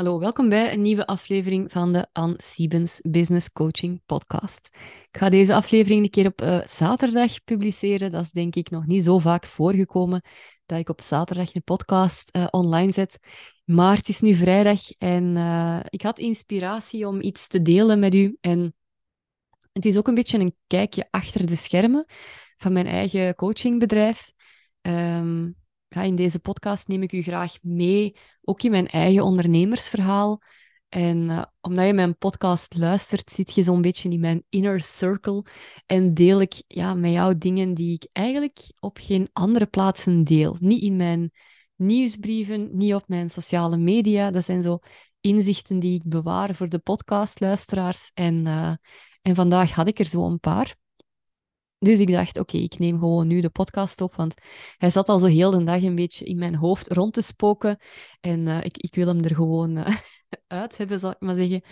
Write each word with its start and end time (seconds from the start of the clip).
Hallo, 0.00 0.18
welkom 0.18 0.48
bij 0.48 0.72
een 0.72 0.82
nieuwe 0.82 1.06
aflevering 1.06 1.72
van 1.72 1.92
de 1.92 2.06
Ann 2.12 2.34
Siebens 2.36 3.00
Business 3.08 3.52
Coaching 3.52 4.02
Podcast. 4.06 4.68
Ik 5.10 5.16
ga 5.18 5.28
deze 5.28 5.54
aflevering 5.54 6.04
een 6.04 6.10
keer 6.10 6.26
op 6.26 6.42
uh, 6.42 6.66
zaterdag 6.66 7.44
publiceren. 7.44 8.10
Dat 8.10 8.22
is 8.22 8.30
denk 8.30 8.54
ik 8.54 8.70
nog 8.70 8.86
niet 8.86 9.04
zo 9.04 9.18
vaak 9.18 9.46
voorgekomen 9.46 10.22
dat 10.66 10.78
ik 10.78 10.88
op 10.88 11.00
zaterdag 11.00 11.54
een 11.54 11.64
podcast 11.64 12.36
uh, 12.36 12.46
online 12.50 12.92
zet. 12.92 13.18
Maar 13.64 13.96
het 13.96 14.08
is 14.08 14.20
nu 14.20 14.34
vrijdag 14.34 14.90
en 14.98 15.36
uh, 15.36 15.80
ik 15.88 16.02
had 16.02 16.18
inspiratie 16.18 17.06
om 17.06 17.20
iets 17.20 17.46
te 17.46 17.62
delen 17.62 17.98
met 17.98 18.14
u. 18.14 18.36
En 18.40 18.74
het 19.72 19.86
is 19.86 19.98
ook 19.98 20.08
een 20.08 20.14
beetje 20.14 20.38
een 20.38 20.56
kijkje 20.66 21.08
achter 21.10 21.46
de 21.46 21.56
schermen 21.56 22.04
van 22.56 22.72
mijn 22.72 22.86
eigen 22.86 23.34
coachingbedrijf. 23.34 24.32
Um, 24.82 25.59
ja, 25.90 26.02
in 26.02 26.16
deze 26.16 26.38
podcast 26.38 26.88
neem 26.88 27.02
ik 27.02 27.12
u 27.12 27.22
graag 27.22 27.56
mee, 27.62 28.16
ook 28.42 28.62
in 28.62 28.70
mijn 28.70 28.86
eigen 28.86 29.24
ondernemersverhaal. 29.24 30.42
En 30.88 31.28
uh, 31.28 31.42
omdat 31.60 31.86
je 31.86 31.92
mijn 31.92 32.16
podcast 32.16 32.76
luistert, 32.76 33.30
zit 33.30 33.54
je 33.54 33.62
zo'n 33.62 33.82
beetje 33.82 34.10
in 34.10 34.20
mijn 34.20 34.44
inner 34.48 34.80
circle 34.80 35.44
en 35.86 36.14
deel 36.14 36.40
ik 36.40 36.62
ja, 36.66 36.94
met 36.94 37.12
jou 37.12 37.38
dingen 37.38 37.74
die 37.74 37.94
ik 37.94 38.08
eigenlijk 38.12 38.72
op 38.80 38.98
geen 39.00 39.28
andere 39.32 39.66
plaatsen 39.66 40.24
deel. 40.24 40.56
Niet 40.60 40.82
in 40.82 40.96
mijn 40.96 41.30
nieuwsbrieven, 41.76 42.76
niet 42.76 42.94
op 42.94 43.04
mijn 43.06 43.30
sociale 43.30 43.76
media. 43.76 44.30
Dat 44.30 44.44
zijn 44.44 44.62
zo 44.62 44.78
inzichten 45.20 45.78
die 45.78 45.94
ik 45.94 46.02
bewaar 46.04 46.54
voor 46.54 46.68
de 46.68 46.78
podcastluisteraars. 46.78 48.10
En, 48.14 48.46
uh, 48.46 48.74
en 49.22 49.34
vandaag 49.34 49.70
had 49.70 49.88
ik 49.88 49.98
er 49.98 50.04
zo 50.04 50.26
een 50.26 50.40
paar. 50.40 50.79
Dus 51.82 51.98
ik 51.98 52.10
dacht, 52.10 52.38
oké, 52.38 52.56
ik 52.56 52.78
neem 52.78 52.98
gewoon 52.98 53.26
nu 53.26 53.40
de 53.40 53.50
podcast 53.50 54.00
op, 54.00 54.14
want 54.14 54.34
hij 54.76 54.90
zat 54.90 55.08
al 55.08 55.18
zo 55.18 55.26
heel 55.26 55.50
de 55.50 55.64
dag 55.64 55.82
een 55.82 55.94
beetje 55.94 56.24
in 56.24 56.38
mijn 56.38 56.54
hoofd 56.54 56.92
rond 56.92 57.12
te 57.12 57.20
spoken. 57.20 57.78
En 58.20 58.46
uh, 58.46 58.64
ik, 58.64 58.76
ik 58.76 58.94
wil 58.94 59.06
hem 59.06 59.24
er 59.24 59.34
gewoon 59.34 59.78
uh, 59.78 59.96
uit 60.46 60.76
hebben, 60.76 60.98
zal 60.98 61.10
ik 61.10 61.20
maar 61.20 61.34
zeggen. 61.34 61.62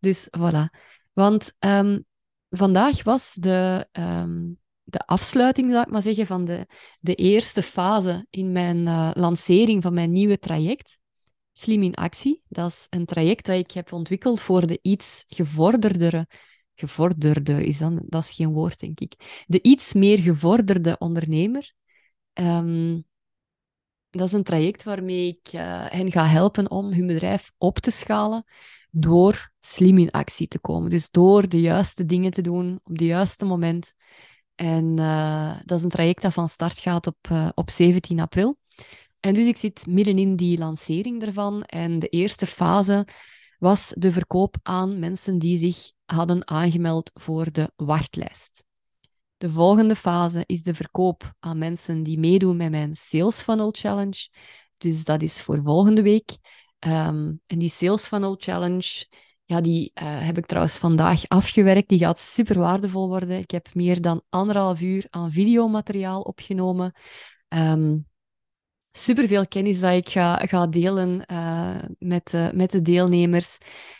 Dus 0.00 0.28
voilà. 0.38 0.78
Want 1.12 1.52
um, 1.58 2.04
vandaag 2.48 3.02
was 3.02 3.34
de, 3.34 3.88
um, 3.92 4.58
de 4.82 4.98
afsluiting, 4.98 5.70
zal 5.70 5.82
ik 5.82 5.90
maar 5.90 6.02
zeggen, 6.02 6.26
van 6.26 6.44
de, 6.44 6.66
de 7.00 7.14
eerste 7.14 7.62
fase 7.62 8.26
in 8.30 8.52
mijn 8.52 8.86
uh, 8.86 9.10
lancering 9.12 9.82
van 9.82 9.94
mijn 9.94 10.12
nieuwe 10.12 10.38
traject. 10.38 10.98
Slim 11.52 11.82
in 11.82 11.94
actie. 11.94 12.42
Dat 12.48 12.70
is 12.70 12.86
een 12.90 13.04
traject 13.04 13.46
dat 13.46 13.58
ik 13.58 13.70
heb 13.70 13.92
ontwikkeld 13.92 14.40
voor 14.40 14.66
de 14.66 14.78
iets 14.82 15.24
gevorderdere 15.26 16.26
gevorderder 16.74 17.60
is 17.60 17.78
dan, 17.78 18.02
dat 18.06 18.22
is 18.22 18.30
geen 18.30 18.52
woord, 18.52 18.80
denk 18.80 19.00
ik. 19.00 19.44
De 19.46 19.62
iets 19.62 19.92
meer 19.92 20.18
gevorderde 20.18 20.98
ondernemer. 20.98 21.74
Um, 22.32 23.04
dat 24.10 24.26
is 24.26 24.32
een 24.32 24.42
traject 24.42 24.82
waarmee 24.82 25.28
ik 25.28 25.52
uh, 25.52 25.60
hen 25.88 26.12
ga 26.12 26.26
helpen 26.26 26.70
om 26.70 26.92
hun 26.92 27.06
bedrijf 27.06 27.52
op 27.58 27.78
te 27.78 27.90
schalen 27.90 28.44
door 28.90 29.50
slim 29.60 29.98
in 29.98 30.10
actie 30.10 30.48
te 30.48 30.58
komen. 30.58 30.90
Dus 30.90 31.10
door 31.10 31.48
de 31.48 31.60
juiste 31.60 32.04
dingen 32.04 32.30
te 32.30 32.42
doen 32.42 32.80
op 32.84 32.92
het 32.92 33.00
juiste 33.00 33.44
moment. 33.44 33.92
En 34.54 34.98
uh, 34.98 35.56
dat 35.64 35.78
is 35.78 35.84
een 35.84 35.90
traject 35.90 36.22
dat 36.22 36.32
van 36.32 36.48
start 36.48 36.78
gaat 36.78 37.06
op, 37.06 37.16
uh, 37.32 37.48
op 37.54 37.70
17 37.70 38.20
april. 38.20 38.58
En 39.20 39.34
dus 39.34 39.46
ik 39.46 39.56
zit 39.56 39.86
midden 39.86 40.18
in 40.18 40.36
die 40.36 40.58
lancering 40.58 41.22
ervan. 41.22 41.62
En 41.62 41.98
de 41.98 42.08
eerste 42.08 42.46
fase 42.46 43.06
was 43.58 43.94
de 43.98 44.12
verkoop 44.12 44.56
aan 44.62 44.98
mensen 44.98 45.38
die 45.38 45.58
zich 45.58 45.92
hadden 46.04 46.48
aangemeld 46.48 47.10
voor 47.14 47.52
de 47.52 47.72
wachtlijst. 47.76 48.64
De 49.36 49.50
volgende 49.50 49.96
fase 49.96 50.42
is 50.46 50.62
de 50.62 50.74
verkoop 50.74 51.32
aan 51.40 51.58
mensen 51.58 52.02
die 52.02 52.18
meedoen 52.18 52.56
met 52.56 52.70
mijn 52.70 52.96
Sales 52.96 53.42
Funnel 53.42 53.70
Challenge. 53.72 54.28
Dus 54.76 55.04
dat 55.04 55.22
is 55.22 55.42
voor 55.42 55.62
volgende 55.62 56.02
week. 56.02 56.36
Um, 56.78 57.40
en 57.46 57.58
die 57.58 57.68
Sales 57.68 58.06
Funnel 58.06 58.36
Challenge, 58.38 59.06
ja, 59.44 59.60
die 59.60 59.90
uh, 59.94 60.26
heb 60.26 60.38
ik 60.38 60.46
trouwens 60.46 60.78
vandaag 60.78 61.28
afgewerkt. 61.28 61.88
Die 61.88 61.98
gaat 61.98 62.18
super 62.18 62.58
waardevol 62.58 63.08
worden. 63.08 63.38
Ik 63.38 63.50
heb 63.50 63.74
meer 63.74 64.00
dan 64.00 64.22
anderhalf 64.28 64.80
uur 64.80 65.06
aan 65.10 65.30
videomateriaal 65.30 66.20
opgenomen. 66.20 66.92
Um, 67.48 68.06
superveel 68.96 69.46
kennis 69.46 69.80
dat 69.80 69.92
ik 69.92 70.08
ga, 70.08 70.36
ga 70.36 70.66
delen 70.66 71.24
uh, 71.32 71.82
met, 71.98 72.32
uh, 72.34 72.50
met 72.50 72.70
de 72.70 72.82
deelnemers. 72.82 73.58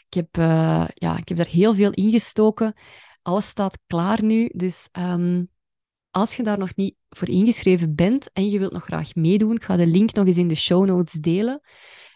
Ik 0.08 0.14
heb, 0.14 0.36
uh, 0.36 0.86
ja, 0.94 1.16
ik 1.16 1.28
heb 1.28 1.36
daar 1.36 1.46
heel 1.46 1.74
veel 1.74 1.90
in 1.90 2.10
gestoken. 2.10 2.74
Alles 3.22 3.48
staat 3.48 3.78
klaar 3.86 4.22
nu. 4.22 4.50
Dus 4.54 4.88
um, 4.92 5.48
als 6.10 6.36
je 6.36 6.42
daar 6.42 6.58
nog 6.58 6.76
niet 6.76 6.96
voor 7.08 7.28
ingeschreven 7.28 7.94
bent 7.94 8.32
en 8.32 8.48
je 8.48 8.58
wilt 8.58 8.72
nog 8.72 8.84
graag 8.84 9.14
meedoen, 9.14 9.56
ik 9.56 9.64
ga 9.64 9.76
de 9.76 9.86
link 9.86 10.12
nog 10.12 10.26
eens 10.26 10.36
in 10.36 10.48
de 10.48 10.54
show 10.54 10.86
notes 10.86 11.12
delen. 11.12 11.60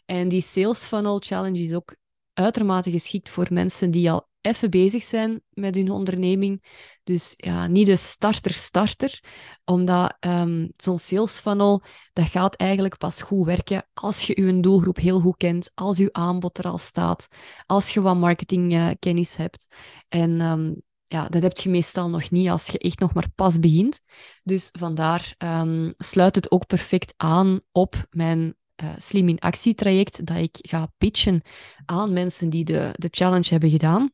En 0.05 0.28
die 0.28 0.43
Sales 0.43 0.84
Funnel 0.84 1.19
Challenge 1.19 1.59
is 1.59 1.75
ook 1.75 1.97
uitermate 2.38 2.91
geschikt 2.91 3.28
voor 3.28 3.47
mensen 3.50 3.91
die 3.91 4.10
al 4.10 4.28
even 4.41 4.71
bezig 4.71 5.03
zijn 5.03 5.43
met 5.50 5.75
hun 5.75 5.91
onderneming. 5.91 6.65
Dus 7.04 7.34
ja, 7.37 7.66
niet 7.66 7.87
de 7.87 7.97
starter-starter, 7.97 9.22
omdat 9.65 10.16
um, 10.21 10.72
zo'n 10.76 10.99
sales 10.99 11.41
funnel, 11.41 11.82
dat 12.12 12.26
gaat 12.26 12.54
eigenlijk 12.54 12.97
pas 12.97 13.22
goed 13.22 13.47
werken 13.47 13.88
als 13.94 14.22
je 14.22 14.43
je 14.43 14.60
doelgroep 14.60 14.97
heel 14.97 15.21
goed 15.21 15.37
kent, 15.37 15.71
als 15.75 15.99
je 15.99 16.12
aanbod 16.12 16.59
er 16.59 16.69
al 16.69 16.78
staat, 16.78 17.28
als 17.66 17.91
je 17.94 18.00
wat 18.00 18.16
marketingkennis 18.16 19.37
hebt. 19.37 19.66
En 20.09 20.41
um, 20.41 20.82
ja, 21.06 21.28
dat 21.28 21.43
heb 21.43 21.59
je 21.59 21.70
meestal 21.70 22.10
nog 22.10 22.31
niet 22.31 22.49
als 22.49 22.66
je 22.66 22.78
echt 22.78 22.99
nog 22.99 23.15
maar 23.15 23.31
pas 23.34 23.59
begint. 23.59 24.00
Dus 24.43 24.69
vandaar 24.78 25.34
um, 25.38 25.94
sluit 25.97 26.34
het 26.34 26.50
ook 26.50 26.66
perfect 26.66 27.15
aan 27.16 27.60
op 27.72 28.06
mijn 28.10 28.56
uh, 28.83 28.91
Slim 28.97 29.28
in 29.28 29.39
Actie 29.39 29.75
traject 29.75 30.27
dat 30.27 30.37
ik 30.37 30.59
ga 30.61 30.93
pitchen 30.99 31.43
aan 31.84 32.12
mensen 32.12 32.50
die 32.50 32.65
de, 32.65 32.91
de 32.93 33.09
challenge 33.11 33.49
hebben 33.49 33.71
gedaan. 33.71 34.11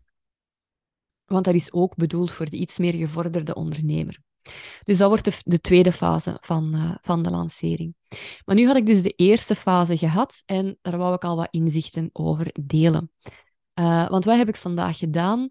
Want 1.24 1.44
dat 1.44 1.54
is 1.54 1.72
ook 1.72 1.96
bedoeld 1.96 2.32
voor 2.32 2.50
de 2.50 2.56
iets 2.56 2.78
meer 2.78 2.92
gevorderde 2.92 3.54
ondernemer. 3.54 4.18
Dus 4.82 4.98
dat 4.98 5.08
wordt 5.08 5.24
de, 5.24 5.32
de 5.42 5.60
tweede 5.60 5.92
fase 5.92 6.38
van, 6.40 6.74
uh, 6.74 6.94
van 7.00 7.22
de 7.22 7.30
lancering. 7.30 7.94
Maar 8.44 8.56
nu 8.56 8.66
had 8.66 8.76
ik 8.76 8.86
dus 8.86 9.02
de 9.02 9.10
eerste 9.10 9.54
fase 9.54 9.98
gehad 9.98 10.42
en 10.44 10.78
daar 10.82 10.98
wou 10.98 11.14
ik 11.14 11.24
al 11.24 11.36
wat 11.36 11.48
inzichten 11.50 12.10
over 12.12 12.50
delen. 12.60 13.10
Uh, 13.80 14.08
want 14.08 14.24
wat 14.24 14.36
heb 14.36 14.48
ik 14.48 14.56
vandaag 14.56 14.98
gedaan? 14.98 15.48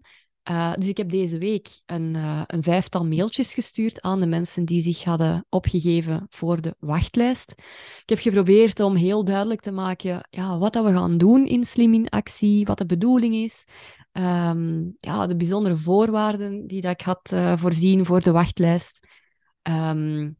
Uh, 0.50 0.72
dus 0.74 0.88
ik 0.88 0.96
heb 0.96 1.10
deze 1.10 1.38
week 1.38 1.80
een, 1.86 2.14
uh, 2.16 2.42
een, 2.46 2.62
vijftal 2.62 3.06
mailtjes 3.06 3.54
gestuurd 3.54 4.02
aan 4.02 4.20
de 4.20 4.26
mensen 4.26 4.64
die 4.64 4.82
zich 4.82 5.04
hadden 5.04 5.46
opgegeven 5.48 6.26
voor 6.30 6.60
de 6.60 6.76
wachtlijst. 6.78 7.50
Ik 8.02 8.08
heb 8.08 8.18
geprobeerd 8.18 8.80
om 8.80 8.94
heel 8.94 9.24
duidelijk 9.24 9.60
te 9.60 9.72
maken 9.72 10.26
ja, 10.30 10.58
wat 10.58 10.72
dat 10.72 10.84
we 10.84 10.92
gaan 10.92 11.18
doen 11.18 11.46
in 11.46 11.64
Slim 11.64 11.94
in 11.94 12.08
Actie, 12.08 12.64
wat 12.64 12.78
de 12.78 12.86
bedoeling 12.86 13.34
is, 13.34 13.64
um, 14.12 14.94
ja, 14.98 15.26
de 15.26 15.36
bijzondere 15.36 15.76
voorwaarden 15.76 16.66
die 16.66 16.80
dat 16.80 16.92
ik 16.92 17.00
had 17.00 17.30
uh, 17.32 17.56
voorzien 17.56 18.04
voor 18.04 18.20
de 18.20 18.32
wachtlijst. 18.32 19.06
Um, 19.62 20.36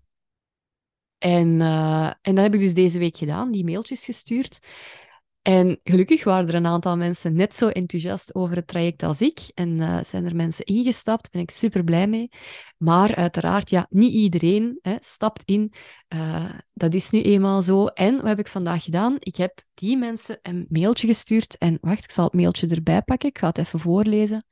en, 1.19 1.61
en 2.23 2.35
dat 2.35 2.45
heb 2.45 2.55
ik 2.55 2.61
dus 2.61 2.75
deze 2.75 2.99
week 2.99 3.17
gedaan, 3.17 3.51
die 3.51 3.65
mailtjes 3.65 4.05
gestuurd. 4.05 4.59
En 5.45 5.81
gelukkig 5.83 6.25
waren 6.25 6.49
er 6.49 6.55
een 6.55 6.67
aantal 6.67 6.97
mensen 6.97 7.35
net 7.35 7.57
zo 7.57 7.69
enthousiast 7.69 8.35
over 8.35 8.57
het 8.57 8.67
traject 8.67 9.03
als 9.03 9.21
ik. 9.21 9.41
En 9.55 9.69
uh, 9.69 10.05
zijn 10.05 10.25
er 10.25 10.37
mensen 10.37 10.65
ingestapt, 10.65 11.31
ben 11.31 11.41
ik 11.41 11.51
super 11.51 11.85
blij 11.85 12.07
mee. 12.07 12.31
Maar 12.79 13.15
uiteraard, 13.15 13.71
ja, 13.71 13.87
niet 13.91 14.13
iedereen 14.13 14.79
hè, 14.83 14.97
stapt 15.01 15.43
in. 15.45 15.73
Uh, 16.15 16.51
dat 16.73 16.95
is 16.95 17.11
nu 17.11 17.23
eenmaal 17.23 17.63
zo. 17.63 17.87
En 17.87 18.17
wat 18.17 18.27
heb 18.27 18.39
ik 18.39 18.49
vandaag 18.49 18.85
gedaan? 18.85 19.17
Ik 19.19 19.37
heb 19.37 19.63
die 19.75 19.97
mensen 19.97 20.39
een 20.43 20.67
mailtje 20.69 21.07
gestuurd. 21.07 21.59
En 21.59 21.79
wacht, 21.81 22.05
ik 22.05 22.11
zal 22.11 22.25
het 22.25 22.35
mailtje 22.35 22.67
erbij 22.67 23.03
pakken. 23.03 23.29
Ik 23.29 23.39
ga 23.39 23.47
het 23.47 23.59
even 23.59 23.81
voorlezen. 23.81 24.47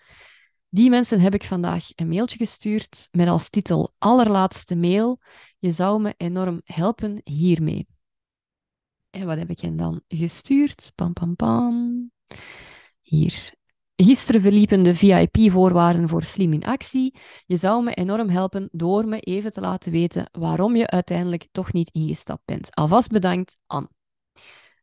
Die 0.69 0.91
mensen 0.91 1.21
heb 1.21 1.35
ik 1.35 1.45
vandaag 1.45 1.87
een 1.95 2.09
mailtje 2.09 2.39
gestuurd 2.39 3.09
met 3.11 3.29
als 3.29 3.49
titel 3.49 3.95
allerlaatste 3.99 4.77
mail. 4.77 5.21
Je 5.59 5.71
zou 5.71 6.01
me 6.01 6.15
enorm 6.17 6.61
helpen 6.65 7.21
hiermee. 7.25 7.87
En 9.13 9.27
wat 9.27 9.39
heb 9.39 9.51
ik 9.51 9.61
hen 9.61 9.77
dan 9.77 10.03
gestuurd? 10.09 10.93
Pam, 10.95 11.13
pam, 11.13 11.37
pam. 11.37 12.11
Hier. 13.01 13.55
Gisteren 13.97 14.43
verliepen 14.43 14.83
de 14.83 14.95
VIP-voorwaarden 14.95 16.09
voor 16.09 16.23
Slim 16.23 16.53
in 16.53 16.65
actie. 16.65 17.15
Je 17.47 17.57
zou 17.57 17.85
me 17.85 17.95
enorm 17.95 18.29
helpen 18.29 18.69
door 18.73 19.09
me 19.09 19.21
even 19.21 19.53
te 19.53 19.61
laten 19.61 19.93
weten 19.93 20.29
waarom 20.33 20.77
je 20.77 20.87
uiteindelijk 20.87 21.49
toch 21.51 21.73
niet 21.73 21.91
ingestapt 21.91 22.45
bent. 22.45 22.75
Alvast 22.75 23.11
bedankt, 23.11 23.57
Anne. 23.67 23.89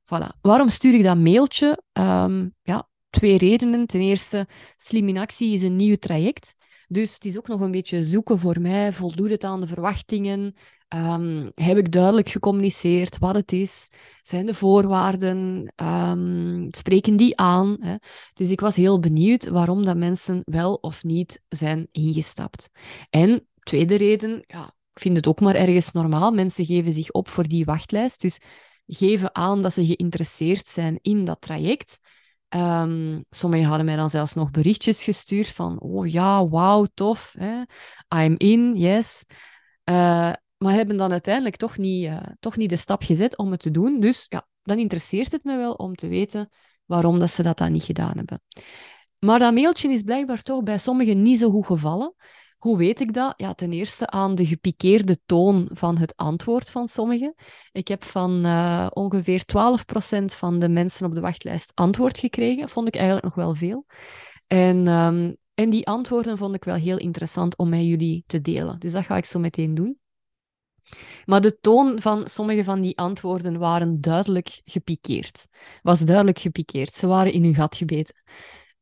Voilà. 0.05 0.39
Waarom 0.41 0.69
stuur 0.69 0.93
ik 0.93 1.03
dat 1.03 1.17
mailtje? 1.17 1.83
Um, 1.93 2.55
ja, 2.61 2.89
twee 3.09 3.37
redenen. 3.37 3.85
Ten 3.85 3.99
eerste, 3.99 4.47
Slim 4.77 5.07
in 5.07 5.17
actie 5.17 5.53
is 5.53 5.61
een 5.61 5.75
nieuw 5.75 5.95
traject. 5.95 6.55
Dus 6.87 7.13
het 7.13 7.25
is 7.25 7.37
ook 7.37 7.47
nog 7.47 7.59
een 7.59 7.71
beetje 7.71 8.03
zoeken 8.03 8.39
voor 8.39 8.61
mij. 8.61 8.93
Voldoet 8.93 9.29
het 9.29 9.43
aan 9.43 9.61
de 9.61 9.67
verwachtingen? 9.67 10.55
Um, 10.95 11.51
heb 11.55 11.77
ik 11.77 11.91
duidelijk 11.91 12.29
gecommuniceerd 12.29 13.17
wat 13.17 13.35
het 13.35 13.51
is? 13.51 13.89
Zijn 14.21 14.45
de 14.45 14.53
voorwaarden? 14.53 15.71
Um, 15.75 16.67
spreken 16.69 17.15
die 17.15 17.37
aan? 17.37 17.77
Hè? 17.79 17.95
Dus 18.33 18.49
ik 18.49 18.59
was 18.59 18.75
heel 18.75 18.99
benieuwd 18.99 19.47
waarom 19.47 19.85
dat 19.85 19.97
mensen 19.97 20.41
wel 20.43 20.73
of 20.73 21.03
niet 21.03 21.41
zijn 21.49 21.87
ingestapt. 21.91 22.69
En 23.09 23.47
tweede 23.59 23.95
reden, 23.95 24.43
ja, 24.47 24.65
ik 24.93 25.01
vind 25.01 25.15
het 25.15 25.27
ook 25.27 25.39
maar 25.39 25.55
ergens 25.55 25.91
normaal. 25.91 26.31
Mensen 26.31 26.65
geven 26.65 26.93
zich 26.93 27.11
op 27.11 27.27
voor 27.29 27.47
die 27.47 27.65
wachtlijst. 27.65 28.21
Dus 28.21 28.39
geven 28.87 29.35
aan 29.35 29.61
dat 29.61 29.73
ze 29.73 29.85
geïnteresseerd 29.85 30.67
zijn 30.67 30.99
in 31.01 31.25
dat 31.25 31.41
traject. 31.41 31.99
Um, 32.55 33.25
sommigen 33.29 33.67
hadden 33.67 33.85
mij 33.85 33.95
dan 33.95 34.09
zelfs 34.09 34.33
nog 34.33 34.51
berichtjes 34.51 35.03
gestuurd 35.03 35.47
van, 35.47 35.79
oh 35.79 36.07
ja, 36.07 36.47
wauw, 36.47 36.85
tof, 36.93 37.35
hè? 37.37 37.61
I'm 38.23 38.35
in, 38.37 38.75
yes. 38.75 39.25
Uh, 39.89 40.33
maar 40.59 40.73
hebben 40.73 40.97
dan 40.97 41.11
uiteindelijk 41.11 41.55
toch 41.55 41.77
niet, 41.77 42.05
uh, 42.05 42.19
toch 42.39 42.57
niet 42.57 42.69
de 42.69 42.75
stap 42.75 43.03
gezet 43.03 43.37
om 43.37 43.51
het 43.51 43.59
te 43.59 43.71
doen. 43.71 43.99
Dus 43.99 44.25
ja, 44.29 44.47
dan 44.61 44.77
interesseert 44.77 45.31
het 45.31 45.43
me 45.43 45.57
wel 45.57 45.73
om 45.73 45.95
te 45.95 46.07
weten 46.07 46.49
waarom 46.85 47.19
dat 47.19 47.31
ze 47.31 47.43
dat 47.43 47.57
dan 47.57 47.71
niet 47.71 47.83
gedaan 47.83 48.15
hebben. 48.15 48.41
Maar 49.19 49.39
dat 49.39 49.53
mailtje 49.53 49.91
is 49.91 50.01
blijkbaar 50.01 50.41
toch 50.41 50.63
bij 50.63 50.77
sommigen 50.77 51.21
niet 51.21 51.39
zo 51.39 51.49
goed 51.49 51.65
gevallen. 51.65 52.15
Hoe 52.57 52.77
weet 52.77 52.99
ik 52.99 53.13
dat? 53.13 53.33
Ja, 53.37 53.53
ten 53.53 53.71
eerste 53.71 54.07
aan 54.09 54.35
de 54.35 54.45
gepikeerde 54.45 55.19
toon 55.25 55.69
van 55.73 55.97
het 55.97 56.15
antwoord 56.15 56.69
van 56.69 56.87
sommigen. 56.87 57.33
Ik 57.71 57.87
heb 57.87 58.03
van 58.03 58.45
uh, 58.45 58.87
ongeveer 58.93 59.43
12% 60.21 60.25
van 60.25 60.59
de 60.59 60.69
mensen 60.69 61.05
op 61.05 61.13
de 61.13 61.21
wachtlijst 61.21 61.71
antwoord 61.73 62.17
gekregen. 62.17 62.69
Vond 62.69 62.87
ik 62.87 62.95
eigenlijk 62.95 63.25
nog 63.25 63.35
wel 63.35 63.55
veel. 63.55 63.85
En, 64.47 64.87
um, 64.87 65.37
en 65.53 65.69
die 65.69 65.87
antwoorden 65.87 66.37
vond 66.37 66.55
ik 66.55 66.63
wel 66.63 66.75
heel 66.75 66.97
interessant 66.97 67.57
om 67.57 67.69
met 67.69 67.83
jullie 67.83 68.23
te 68.27 68.41
delen. 68.41 68.79
Dus 68.79 68.91
dat 68.91 69.05
ga 69.05 69.17
ik 69.17 69.25
zo 69.25 69.39
meteen 69.39 69.75
doen. 69.75 69.98
Maar 71.29 71.41
de 71.41 71.59
toon 71.59 72.01
van 72.01 72.27
sommige 72.27 72.63
van 72.63 72.81
die 72.81 72.97
antwoorden 72.97 73.57
waren 73.57 74.01
duidelijk 74.01 74.61
gepikeerd. 74.65 75.47
Was 75.81 75.99
duidelijk 75.99 76.39
gepikeerd. 76.39 76.93
Ze 76.93 77.07
waren 77.07 77.33
in 77.33 77.43
hun 77.43 77.55
gat 77.55 77.75
gebeten. 77.75 78.15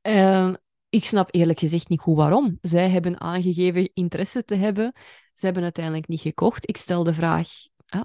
Uh, 0.01 0.53
ik 0.89 1.03
snap 1.03 1.27
eerlijk 1.31 1.59
gezegd 1.59 1.89
niet 1.89 1.99
goed 1.99 2.15
waarom. 2.15 2.57
Zij 2.61 2.89
hebben 2.89 3.21
aangegeven 3.21 3.89
interesse 3.94 4.44
te 4.44 4.55
hebben. 4.55 4.94
Ze 5.33 5.45
hebben 5.45 5.63
uiteindelijk 5.63 6.07
niet 6.07 6.21
gekocht. 6.21 6.69
Ik 6.69 6.77
stel 6.77 7.03
de 7.03 7.13
vraag, 7.13 7.49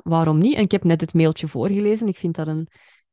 waarom 0.03 0.39
niet? 0.39 0.55
En 0.55 0.63
ik 0.63 0.71
heb 0.71 0.85
net 0.85 1.01
het 1.01 1.15
mailtje 1.15 1.49
voorgelezen. 1.49 2.09
Ik 2.09 2.19
vind 2.19 2.35
dat 2.35 2.47
een 2.47 2.69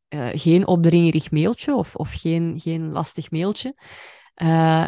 uh, 0.09 0.27
geen 0.31 0.67
opdringerig 0.67 1.31
mailtje 1.31 1.75
of, 1.75 1.95
of 1.95 2.13
geen, 2.13 2.59
geen 2.59 2.91
lastig 2.91 3.31
mailtje. 3.31 3.75
Uh, 4.41 4.85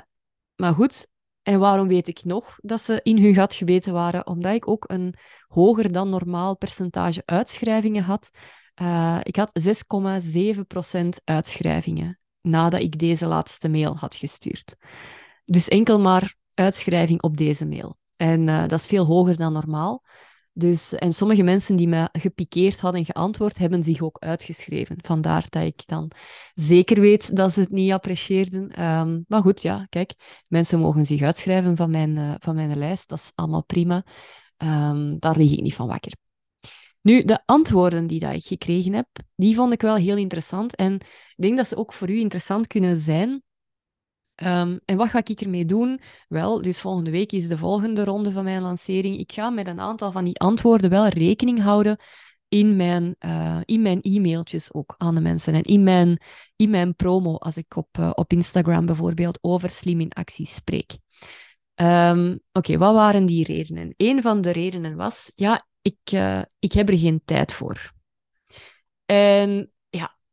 maar 0.55 0.73
goed, 0.73 1.07
en 1.43 1.59
waarom 1.59 1.87
weet 1.87 2.07
ik 2.07 2.23
nog 2.23 2.57
dat 2.61 2.81
ze 2.81 2.99
in 3.03 3.17
hun 3.17 3.33
gat 3.33 3.53
gebeten 3.53 3.93
waren? 3.93 4.27
Omdat 4.27 4.53
ik 4.53 4.67
ook 4.67 4.83
een 4.87 5.13
hoger 5.47 5.91
dan 5.91 6.09
normaal 6.09 6.57
percentage 6.57 7.21
uitschrijvingen 7.25 8.03
had. 8.03 8.29
Uh, 8.81 9.19
ik 9.23 9.35
had 9.35 9.51
6,7% 9.59 11.07
uitschrijvingen 11.23 12.19
nadat 12.41 12.81
ik 12.81 12.99
deze 12.99 13.25
laatste 13.25 13.69
mail 13.69 13.97
had 13.97 14.15
gestuurd. 14.15 14.75
Dus 15.45 15.67
enkel 15.67 15.99
maar 15.99 16.35
uitschrijving 16.53 17.21
op 17.21 17.37
deze 17.37 17.67
mail. 17.67 17.97
En 18.15 18.47
uh, 18.47 18.67
dat 18.67 18.79
is 18.79 18.85
veel 18.85 19.05
hoger 19.05 19.37
dan 19.37 19.53
normaal. 19.53 20.03
Dus, 20.53 20.93
en 20.93 21.13
sommige 21.13 21.43
mensen 21.43 21.75
die 21.75 21.87
me 21.87 22.09
gepikeerd 22.11 22.79
hadden 22.79 23.05
geantwoord, 23.05 23.57
hebben 23.57 23.83
zich 23.83 24.01
ook 24.01 24.17
uitgeschreven. 24.19 24.97
Vandaar 25.01 25.45
dat 25.49 25.63
ik 25.63 25.81
dan 25.85 26.11
zeker 26.53 27.01
weet 27.01 27.35
dat 27.35 27.51
ze 27.51 27.59
het 27.59 27.71
niet 27.71 27.91
apprecieerden. 27.91 28.83
Um, 28.83 29.25
maar 29.27 29.41
goed, 29.41 29.61
ja, 29.61 29.85
kijk, 29.89 30.13
mensen 30.47 30.79
mogen 30.79 31.05
zich 31.05 31.21
uitschrijven 31.21 31.75
van 31.75 31.89
mijn, 31.89 32.17
uh, 32.17 32.33
van 32.39 32.55
mijn 32.55 32.77
lijst. 32.77 33.09
Dat 33.09 33.19
is 33.19 33.31
allemaal 33.35 33.63
prima. 33.63 34.05
Um, 34.57 35.19
daar 35.19 35.37
lig 35.37 35.51
ik 35.51 35.61
niet 35.61 35.75
van 35.75 35.87
wakker. 35.87 36.11
Nu, 37.01 37.23
de 37.23 37.39
antwoorden 37.45 38.07
die 38.07 38.19
dat 38.19 38.33
ik 38.33 38.45
gekregen 38.45 38.93
heb, 38.93 39.07
die 39.35 39.55
vond 39.55 39.73
ik 39.73 39.81
wel 39.81 39.95
heel 39.95 40.17
interessant. 40.17 40.75
En 40.75 40.93
ik 40.93 41.35
denk 41.35 41.57
dat 41.57 41.67
ze 41.67 41.75
ook 41.75 41.93
voor 41.93 42.09
u 42.09 42.19
interessant 42.19 42.67
kunnen 42.67 42.97
zijn. 42.97 43.43
Um, 44.43 44.79
en 44.85 44.97
wat 44.97 45.09
ga 45.09 45.21
ik 45.23 45.41
ermee 45.41 45.65
doen? 45.65 45.99
Wel, 46.27 46.61
dus 46.61 46.81
volgende 46.81 47.11
week 47.11 47.31
is 47.31 47.47
de 47.47 47.57
volgende 47.57 48.03
ronde 48.03 48.31
van 48.31 48.43
mijn 48.43 48.61
lancering. 48.61 49.17
Ik 49.17 49.31
ga 49.31 49.49
met 49.49 49.67
een 49.67 49.79
aantal 49.79 50.11
van 50.11 50.23
die 50.23 50.39
antwoorden 50.39 50.89
wel 50.89 51.07
rekening 51.07 51.61
houden 51.61 51.97
in 52.47 52.75
mijn, 52.75 53.15
uh, 53.19 53.59
in 53.65 53.81
mijn 53.81 53.99
e-mailtjes 54.01 54.73
ook 54.73 54.95
aan 54.97 55.15
de 55.15 55.21
mensen. 55.21 55.53
En 55.53 55.63
in 55.63 55.83
mijn, 55.83 56.21
in 56.55 56.69
mijn 56.69 56.95
promo, 56.95 57.35
als 57.35 57.57
ik 57.57 57.75
op, 57.75 57.97
uh, 57.99 58.11
op 58.13 58.31
Instagram 58.31 58.85
bijvoorbeeld 58.85 59.37
over 59.41 59.69
slim 59.69 59.99
in 59.99 60.11
actie 60.11 60.47
spreek. 60.47 60.97
Um, 61.75 62.39
Oké, 62.51 62.77
wat 62.77 62.93
waren 62.93 63.25
die 63.25 63.45
redenen? 63.45 63.93
Een 63.97 64.21
van 64.21 64.41
de 64.41 64.51
redenen 64.51 64.95
was, 64.95 65.31
ja, 65.35 65.67
ik, 65.81 65.97
uh, 66.13 66.41
ik 66.59 66.71
heb 66.71 66.89
er 66.89 66.97
geen 66.97 67.21
tijd 67.25 67.53
voor. 67.53 67.91
En 69.05 69.71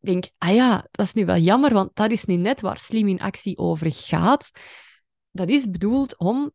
denk, 0.00 0.28
ah 0.38 0.54
ja, 0.54 0.86
dat 0.90 1.06
is 1.06 1.12
nu 1.12 1.24
wel 1.24 1.36
jammer, 1.36 1.72
want 1.72 1.90
dat 1.94 2.10
is 2.10 2.24
nu 2.24 2.36
net 2.36 2.60
waar 2.60 2.78
Slim 2.78 3.08
in 3.08 3.20
Actie 3.20 3.58
over 3.58 3.92
gaat. 3.92 4.50
Dat 5.30 5.48
is 5.48 5.70
bedoeld 5.70 6.18
om 6.18 6.52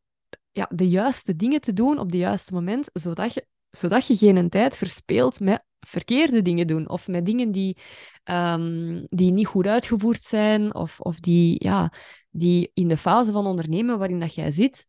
ja, 0.51 0.69
de 0.73 0.89
juiste 0.89 1.35
dingen 1.35 1.61
te 1.61 1.73
doen 1.73 1.99
op 1.99 2.05
het 2.05 2.15
juiste 2.15 2.53
moment, 2.53 2.89
zodat 2.93 3.33
je, 3.33 3.47
zodat 3.71 4.07
je 4.07 4.15
geen 4.15 4.49
tijd 4.49 4.77
verspeelt 4.77 5.39
met 5.39 5.63
verkeerde 5.79 6.41
dingen 6.41 6.67
doen 6.67 6.89
of 6.89 7.07
met 7.07 7.25
dingen 7.25 7.51
die, 7.51 7.77
um, 8.23 9.05
die 9.09 9.31
niet 9.31 9.47
goed 9.47 9.67
uitgevoerd 9.67 10.23
zijn 10.23 10.75
of, 10.75 10.99
of 10.99 11.19
die, 11.19 11.63
ja, 11.63 11.93
die 12.29 12.71
in 12.73 12.87
de 12.87 12.97
fase 12.97 13.31
van 13.31 13.45
ondernemen 13.45 13.97
waarin 13.97 14.19
dat 14.19 14.33
jij 14.33 14.51
zit 14.51 14.85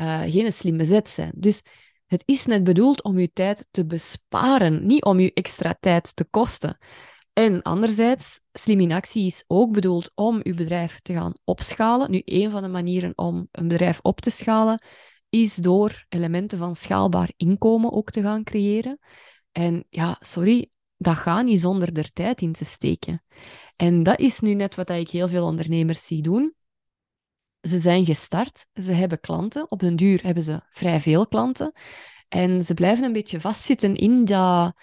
uh, 0.00 0.22
geen 0.22 0.52
slimme 0.52 0.84
zet 0.84 1.08
zijn. 1.08 1.32
Dus 1.34 1.62
het 2.06 2.22
is 2.24 2.46
net 2.46 2.64
bedoeld 2.64 3.02
om 3.02 3.18
je 3.18 3.32
tijd 3.32 3.66
te 3.70 3.86
besparen, 3.86 4.86
niet 4.86 5.04
om 5.04 5.20
je 5.20 5.32
extra 5.32 5.76
tijd 5.80 6.16
te 6.16 6.24
kosten. 6.24 6.78
En 7.38 7.62
anderzijds, 7.62 8.40
slim 8.52 8.80
in 8.80 8.92
actie 8.92 9.26
is 9.26 9.44
ook 9.46 9.72
bedoeld 9.72 10.12
om 10.14 10.40
je 10.42 10.54
bedrijf 10.54 11.00
te 11.00 11.12
gaan 11.12 11.34
opschalen. 11.44 12.10
Nu, 12.10 12.22
een 12.24 12.50
van 12.50 12.62
de 12.62 12.68
manieren 12.68 13.12
om 13.14 13.48
een 13.52 13.68
bedrijf 13.68 13.98
op 14.02 14.20
te 14.20 14.30
schalen 14.30 14.82
is 15.28 15.54
door 15.54 16.04
elementen 16.08 16.58
van 16.58 16.74
schaalbaar 16.74 17.32
inkomen 17.36 17.92
ook 17.92 18.10
te 18.10 18.22
gaan 18.22 18.44
creëren. 18.44 18.98
En 19.52 19.84
ja, 19.90 20.16
sorry, 20.20 20.70
dat 20.96 21.16
gaat 21.16 21.44
niet 21.44 21.60
zonder 21.60 21.98
er 21.98 22.12
tijd 22.12 22.40
in 22.40 22.52
te 22.52 22.64
steken. 22.64 23.22
En 23.76 24.02
dat 24.02 24.18
is 24.18 24.40
nu 24.40 24.54
net 24.54 24.74
wat 24.74 24.90
ik 24.90 25.10
heel 25.10 25.28
veel 25.28 25.44
ondernemers 25.44 26.06
zie 26.06 26.22
doen. 26.22 26.54
Ze 27.60 27.80
zijn 27.80 28.04
gestart, 28.04 28.66
ze 28.72 28.92
hebben 28.92 29.20
klanten. 29.20 29.70
Op 29.70 29.78
den 29.78 29.96
duur 29.96 30.22
hebben 30.22 30.42
ze 30.42 30.60
vrij 30.70 31.00
veel 31.00 31.26
klanten. 31.26 31.72
En 32.28 32.64
ze 32.64 32.74
blijven 32.74 33.04
een 33.04 33.12
beetje 33.12 33.40
vastzitten 33.40 33.94
in 33.94 34.24
dat 34.24 34.74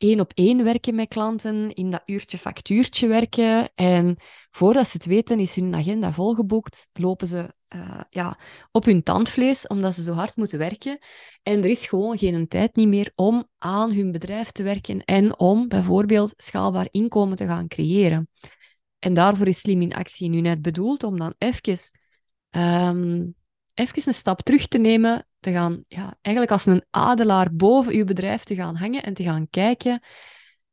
één 0.00 0.20
op 0.20 0.32
één 0.34 0.64
werken 0.64 0.94
met 0.94 1.08
klanten, 1.08 1.74
in 1.74 1.90
dat 1.90 2.02
uurtje 2.06 2.38
factuurtje 2.38 3.06
werken. 3.06 3.70
En 3.74 4.16
voordat 4.50 4.86
ze 4.88 4.96
het 4.96 5.06
weten, 5.06 5.40
is 5.40 5.54
hun 5.54 5.74
agenda 5.74 6.12
volgeboekt, 6.12 6.88
lopen 6.92 7.26
ze 7.26 7.54
uh, 7.74 8.00
ja, 8.10 8.38
op 8.72 8.84
hun 8.84 9.02
tandvlees, 9.02 9.66
omdat 9.66 9.94
ze 9.94 10.02
zo 10.02 10.12
hard 10.12 10.36
moeten 10.36 10.58
werken. 10.58 10.98
En 11.42 11.58
er 11.58 11.70
is 11.70 11.86
gewoon 11.86 12.18
geen 12.18 12.48
tijd 12.48 12.76
niet 12.76 12.88
meer 12.88 13.12
om 13.14 13.48
aan 13.58 13.92
hun 13.92 14.12
bedrijf 14.12 14.50
te 14.50 14.62
werken 14.62 15.04
en 15.04 15.38
om 15.38 15.68
bijvoorbeeld 15.68 16.32
schaalbaar 16.36 16.88
inkomen 16.90 17.36
te 17.36 17.46
gaan 17.46 17.68
creëren. 17.68 18.28
En 18.98 19.14
daarvoor 19.14 19.46
is 19.46 19.58
Slim 19.58 19.82
in 19.82 19.94
Actie 19.94 20.28
nu 20.28 20.40
net 20.40 20.62
bedoeld 20.62 21.02
om 21.02 21.18
dan 21.18 21.34
even 21.38 21.78
um, 22.50 23.34
even 23.74 24.02
een 24.06 24.14
stap 24.14 24.42
terug 24.42 24.66
te 24.66 24.78
nemen, 24.78 25.26
te 25.40 25.50
gaan, 25.50 25.84
ja, 25.88 26.18
eigenlijk 26.20 26.54
als 26.54 26.66
een 26.66 26.84
adelaar 26.90 27.54
boven 27.54 27.92
uw 27.92 28.04
bedrijf 28.04 28.42
te 28.42 28.54
gaan 28.54 28.76
hangen 28.76 29.02
en 29.02 29.14
te 29.14 29.22
gaan 29.22 29.48
kijken, 29.50 30.02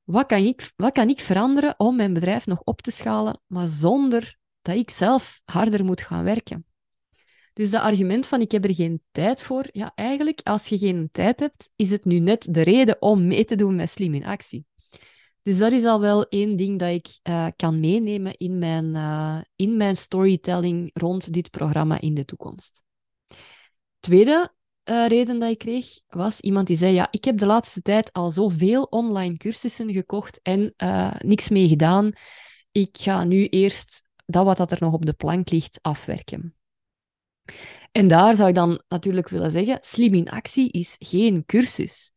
wat 0.03 0.25
kan 0.25 0.43
ik, 0.43 0.71
wat 0.75 0.91
kan 0.91 1.09
ik 1.09 1.19
veranderen 1.19 1.73
om 1.77 1.95
mijn 1.95 2.13
bedrijf 2.13 2.45
nog 2.45 2.61
op 2.63 2.81
te 2.81 2.91
schalen, 2.91 3.41
maar 3.47 3.67
zonder 3.67 4.37
dat 4.61 4.75
ik 4.75 4.89
zelf 4.89 5.41
harder 5.45 5.85
moet 5.85 6.01
gaan 6.01 6.23
werken. 6.23 6.65
Dus 7.53 7.69
dat 7.69 7.81
argument 7.81 8.27
van 8.27 8.41
ik 8.41 8.51
heb 8.51 8.63
er 8.63 8.73
geen 8.73 9.01
tijd 9.11 9.43
voor, 9.43 9.65
ja, 9.71 9.91
eigenlijk 9.95 10.41
als 10.43 10.67
je 10.67 10.77
geen 10.77 11.09
tijd 11.11 11.39
hebt, 11.39 11.69
is 11.75 11.89
het 11.89 12.05
nu 12.05 12.19
net 12.19 12.47
de 12.49 12.61
reden 12.61 13.01
om 13.01 13.27
mee 13.27 13.45
te 13.45 13.55
doen 13.55 13.75
met 13.75 13.89
Slim 13.89 14.13
in 14.13 14.25
Actie. 14.25 14.65
Dus 15.41 15.57
dat 15.57 15.71
is 15.71 15.83
al 15.83 15.99
wel 15.99 16.27
één 16.27 16.55
ding 16.55 16.79
dat 16.79 16.89
ik 16.89 17.19
uh, 17.23 17.47
kan 17.55 17.79
meenemen 17.79 18.37
in 18.37 18.59
mijn, 18.59 18.85
uh, 18.85 19.41
in 19.55 19.77
mijn 19.77 19.97
storytelling 19.97 20.89
rond 20.93 21.33
dit 21.33 21.51
programma 21.51 22.01
in 22.01 22.13
de 22.13 22.25
toekomst. 22.25 22.83
Tweede 24.07 24.53
uh, 24.89 25.07
reden 25.07 25.39
dat 25.39 25.49
ik 25.49 25.57
kreeg 25.57 25.99
was 26.07 26.39
iemand 26.39 26.67
die 26.67 26.77
zei: 26.77 26.93
Ja, 26.93 27.07
ik 27.11 27.23
heb 27.23 27.37
de 27.37 27.45
laatste 27.45 27.81
tijd 27.81 28.13
al 28.13 28.31
zoveel 28.31 28.83
online 28.83 29.37
cursussen 29.37 29.91
gekocht 29.91 30.39
en 30.41 30.73
niks 31.17 31.49
mee 31.49 31.67
gedaan. 31.67 32.11
Ik 32.71 32.97
ga 32.97 33.23
nu 33.23 33.47
eerst 33.47 34.01
dat 34.25 34.45
wat 34.45 34.57
dat 34.57 34.71
er 34.71 34.77
nog 34.79 34.93
op 34.93 35.05
de 35.05 35.13
plank 35.13 35.49
ligt 35.49 35.79
afwerken. 35.81 36.55
En 37.91 38.07
daar 38.07 38.35
zou 38.35 38.49
ik 38.49 38.55
dan 38.55 38.81
natuurlijk 38.87 39.29
willen 39.29 39.51
zeggen: 39.51 39.77
Slim 39.81 40.13
in 40.13 40.29
actie 40.29 40.71
is 40.71 40.95
geen 40.99 41.45
cursus. 41.45 42.11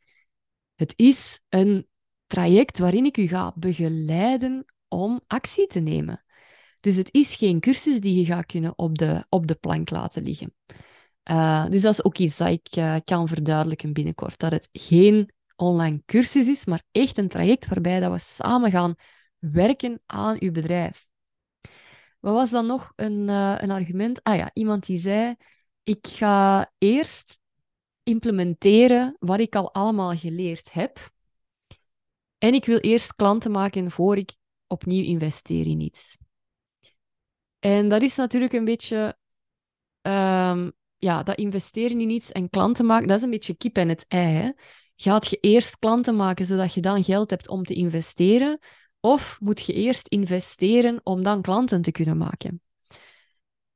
Het 0.74 0.92
is 0.96 1.40
een 1.48 1.86
traject 2.26 2.78
waarin 2.78 3.04
ik 3.04 3.16
u 3.16 3.26
ga 3.26 3.52
begeleiden 3.56 4.64
om 4.88 5.20
actie 5.26 5.66
te 5.66 5.80
nemen. 5.80 6.24
Dus 6.80 6.96
het 6.96 7.08
is 7.12 7.34
geen 7.34 7.60
cursus 7.60 8.00
die 8.00 8.18
je 8.18 8.24
gaat 8.24 8.46
kunnen 8.46 8.78
op 8.78 8.98
de, 8.98 9.26
op 9.28 9.46
de 9.46 9.54
plank 9.54 9.90
laten 9.90 10.22
liggen. 10.22 10.54
Uh, 11.30 11.66
dus 11.66 11.82
dat 11.82 11.92
is 11.92 12.04
ook 12.04 12.18
iets 12.18 12.36
dat 12.36 12.48
ik 12.48 12.76
uh, 12.76 12.96
kan 13.04 13.28
verduidelijken 13.28 13.92
binnenkort. 13.92 14.38
Dat 14.38 14.52
het 14.52 14.68
geen 14.72 15.32
online 15.56 16.02
cursus 16.06 16.48
is, 16.48 16.64
maar 16.64 16.82
echt 16.92 17.18
een 17.18 17.28
traject 17.28 17.66
waarbij 17.66 18.00
dat 18.00 18.12
we 18.12 18.18
samen 18.18 18.70
gaan 18.70 18.94
werken 19.38 20.02
aan 20.06 20.36
uw 20.40 20.52
bedrijf. 20.52 21.06
Wat 22.20 22.34
was 22.34 22.50
dan 22.50 22.66
nog 22.66 22.92
een, 22.96 23.28
uh, 23.28 23.54
een 23.58 23.70
argument? 23.70 24.22
Ah 24.22 24.36
ja, 24.36 24.50
iemand 24.52 24.86
die 24.86 24.98
zei: 24.98 25.34
Ik 25.82 26.06
ga 26.06 26.70
eerst 26.78 27.40
implementeren 28.02 29.16
wat 29.18 29.40
ik 29.40 29.56
al 29.56 29.74
allemaal 29.74 30.16
geleerd 30.16 30.72
heb. 30.72 31.10
En 32.38 32.54
ik 32.54 32.64
wil 32.64 32.78
eerst 32.78 33.14
klanten 33.14 33.50
maken 33.50 33.90
voor 33.90 34.16
ik 34.16 34.32
opnieuw 34.66 35.04
investeer 35.04 35.66
in 35.66 35.80
iets. 35.80 36.16
En 37.58 37.88
dat 37.88 38.02
is 38.02 38.16
natuurlijk 38.16 38.52
een 38.52 38.64
beetje, 38.64 39.18
ehm, 40.02 40.70
ja, 41.00 41.22
dat 41.22 41.36
investeren 41.36 42.00
in 42.00 42.10
iets 42.10 42.32
en 42.32 42.50
klanten 42.50 42.86
maken, 42.86 43.08
dat 43.08 43.16
is 43.16 43.22
een 43.22 43.30
beetje 43.30 43.56
kip 43.56 43.76
en 43.76 43.88
het 43.88 44.04
ei. 44.08 44.34
Hè? 44.34 44.50
Gaat 44.96 45.26
je 45.26 45.38
eerst 45.40 45.78
klanten 45.78 46.16
maken 46.16 46.46
zodat 46.46 46.74
je 46.74 46.80
dan 46.80 47.04
geld 47.04 47.30
hebt 47.30 47.48
om 47.48 47.64
te 47.64 47.74
investeren? 47.74 48.58
Of 49.00 49.38
moet 49.40 49.60
je 49.60 49.72
eerst 49.72 50.08
investeren 50.08 51.00
om 51.02 51.22
dan 51.22 51.42
klanten 51.42 51.82
te 51.82 51.92
kunnen 51.92 52.16
maken? 52.16 52.62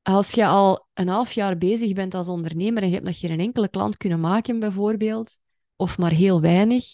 Als 0.03 0.31
je 0.31 0.47
al 0.47 0.87
een 0.95 1.09
half 1.09 1.33
jaar 1.33 1.59
bezig 1.59 1.93
bent 1.93 2.15
als 2.15 2.29
ondernemer 2.29 2.83
en 2.83 2.89
je 2.89 2.95
hebt 2.95 3.07
nog 3.07 3.19
geen 3.19 3.41
enkele 3.41 3.69
klant 3.69 3.97
kunnen 3.97 4.21
maken, 4.21 4.59
bijvoorbeeld, 4.59 5.39
of 5.77 5.99
maar 5.99 6.13
heel 6.13 6.41
weinig, 6.41 6.85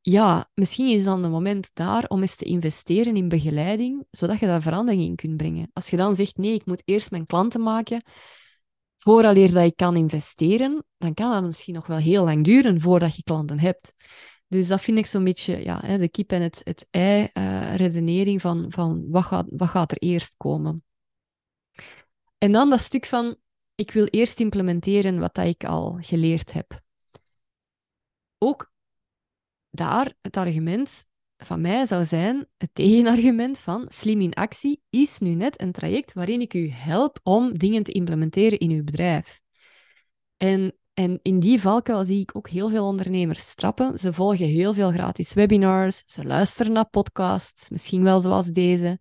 ja, 0.00 0.50
misschien 0.54 0.88
is 0.88 1.04
dan 1.04 1.22
het 1.22 1.32
moment 1.32 1.70
daar 1.72 2.04
om 2.08 2.20
eens 2.20 2.36
te 2.36 2.44
investeren 2.44 3.16
in 3.16 3.28
begeleiding, 3.28 4.04
zodat 4.10 4.38
je 4.38 4.46
daar 4.46 4.62
verandering 4.62 5.02
in 5.04 5.16
kunt 5.16 5.36
brengen. 5.36 5.70
Als 5.72 5.90
je 5.90 5.96
dan 5.96 6.16
zegt, 6.16 6.36
nee, 6.36 6.54
ik 6.54 6.66
moet 6.66 6.82
eerst 6.84 7.10
mijn 7.10 7.26
klanten 7.26 7.62
maken, 7.62 8.02
vooraleer 9.02 9.52
dat 9.52 9.64
ik 9.64 9.76
kan 9.76 9.96
investeren, 9.96 10.84
dan 10.98 11.14
kan 11.14 11.30
dat 11.30 11.42
misschien 11.42 11.74
nog 11.74 11.86
wel 11.86 11.96
heel 11.96 12.24
lang 12.24 12.44
duren 12.44 12.80
voordat 12.80 13.16
je 13.16 13.22
klanten 13.22 13.58
hebt. 13.58 13.94
Dus 14.48 14.68
dat 14.68 14.80
vind 14.80 14.98
ik 14.98 15.06
zo'n 15.06 15.24
beetje 15.24 15.64
ja, 15.64 15.96
de 15.96 16.08
kip 16.08 16.32
en 16.32 16.42
het, 16.42 16.60
het 16.64 16.86
ei 16.90 17.28
uh, 17.34 17.76
redenering 17.76 18.40
van, 18.40 18.64
van 18.68 19.10
wat, 19.10 19.24
gaat, 19.24 19.46
wat 19.50 19.68
gaat 19.68 19.90
er 19.90 19.98
eerst 19.98 20.36
komen. 20.36 20.84
En 22.38 22.52
dan 22.52 22.70
dat 22.70 22.80
stuk 22.80 23.06
van, 23.06 23.36
ik 23.74 23.90
wil 23.90 24.06
eerst 24.06 24.40
implementeren 24.40 25.18
wat 25.18 25.34
dat 25.34 25.46
ik 25.46 25.64
al 25.64 25.98
geleerd 26.00 26.52
heb. 26.52 26.80
Ook 28.38 28.72
daar 29.70 30.14
het 30.20 30.36
argument 30.36 31.06
van 31.46 31.60
mij 31.60 31.86
zou 31.86 32.04
zijn, 32.04 32.46
het 32.56 32.70
tegenargument 32.72 33.58
van 33.58 33.86
slim 33.88 34.20
in 34.20 34.32
actie 34.32 34.82
is 34.90 35.18
nu 35.18 35.34
net 35.34 35.60
een 35.60 35.72
traject 35.72 36.12
waarin 36.12 36.40
ik 36.40 36.54
u 36.54 36.70
help 36.70 37.20
om 37.22 37.58
dingen 37.58 37.82
te 37.82 37.92
implementeren 37.92 38.58
in 38.58 38.70
uw 38.70 38.84
bedrijf. 38.84 39.40
En, 40.36 40.76
en 40.94 41.18
in 41.22 41.40
die 41.40 41.60
valkuil 41.60 42.04
zie 42.04 42.20
ik 42.20 42.36
ook 42.36 42.48
heel 42.48 42.68
veel 42.68 42.86
ondernemers 42.86 43.54
trappen. 43.54 43.98
Ze 43.98 44.12
volgen 44.12 44.46
heel 44.46 44.74
veel 44.74 44.90
gratis 44.90 45.32
webinars, 45.32 46.02
ze 46.06 46.24
luisteren 46.24 46.72
naar 46.72 46.88
podcasts, 46.88 47.70
misschien 47.70 48.02
wel 48.02 48.20
zoals 48.20 48.46
deze. 48.46 49.00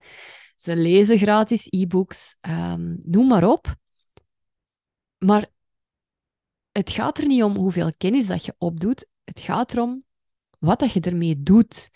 Ze 0.55 0.75
lezen 0.75 1.17
gratis 1.17 1.67
e-books, 1.69 2.35
um, 2.41 2.97
noem 3.05 3.27
maar 3.27 3.49
op. 3.49 3.75
Maar 5.17 5.49
het 6.71 6.89
gaat 6.89 7.17
er 7.17 7.27
niet 7.27 7.43
om 7.43 7.55
hoeveel 7.55 7.91
kennis 7.97 8.27
dat 8.27 8.45
je 8.45 8.55
opdoet. 8.57 9.07
Het 9.23 9.39
gaat 9.39 9.71
erom 9.71 10.03
wat 10.61 10.79
dat 10.79 10.91
je 10.91 10.99
ermee 10.99 11.43
doet, 11.43 11.89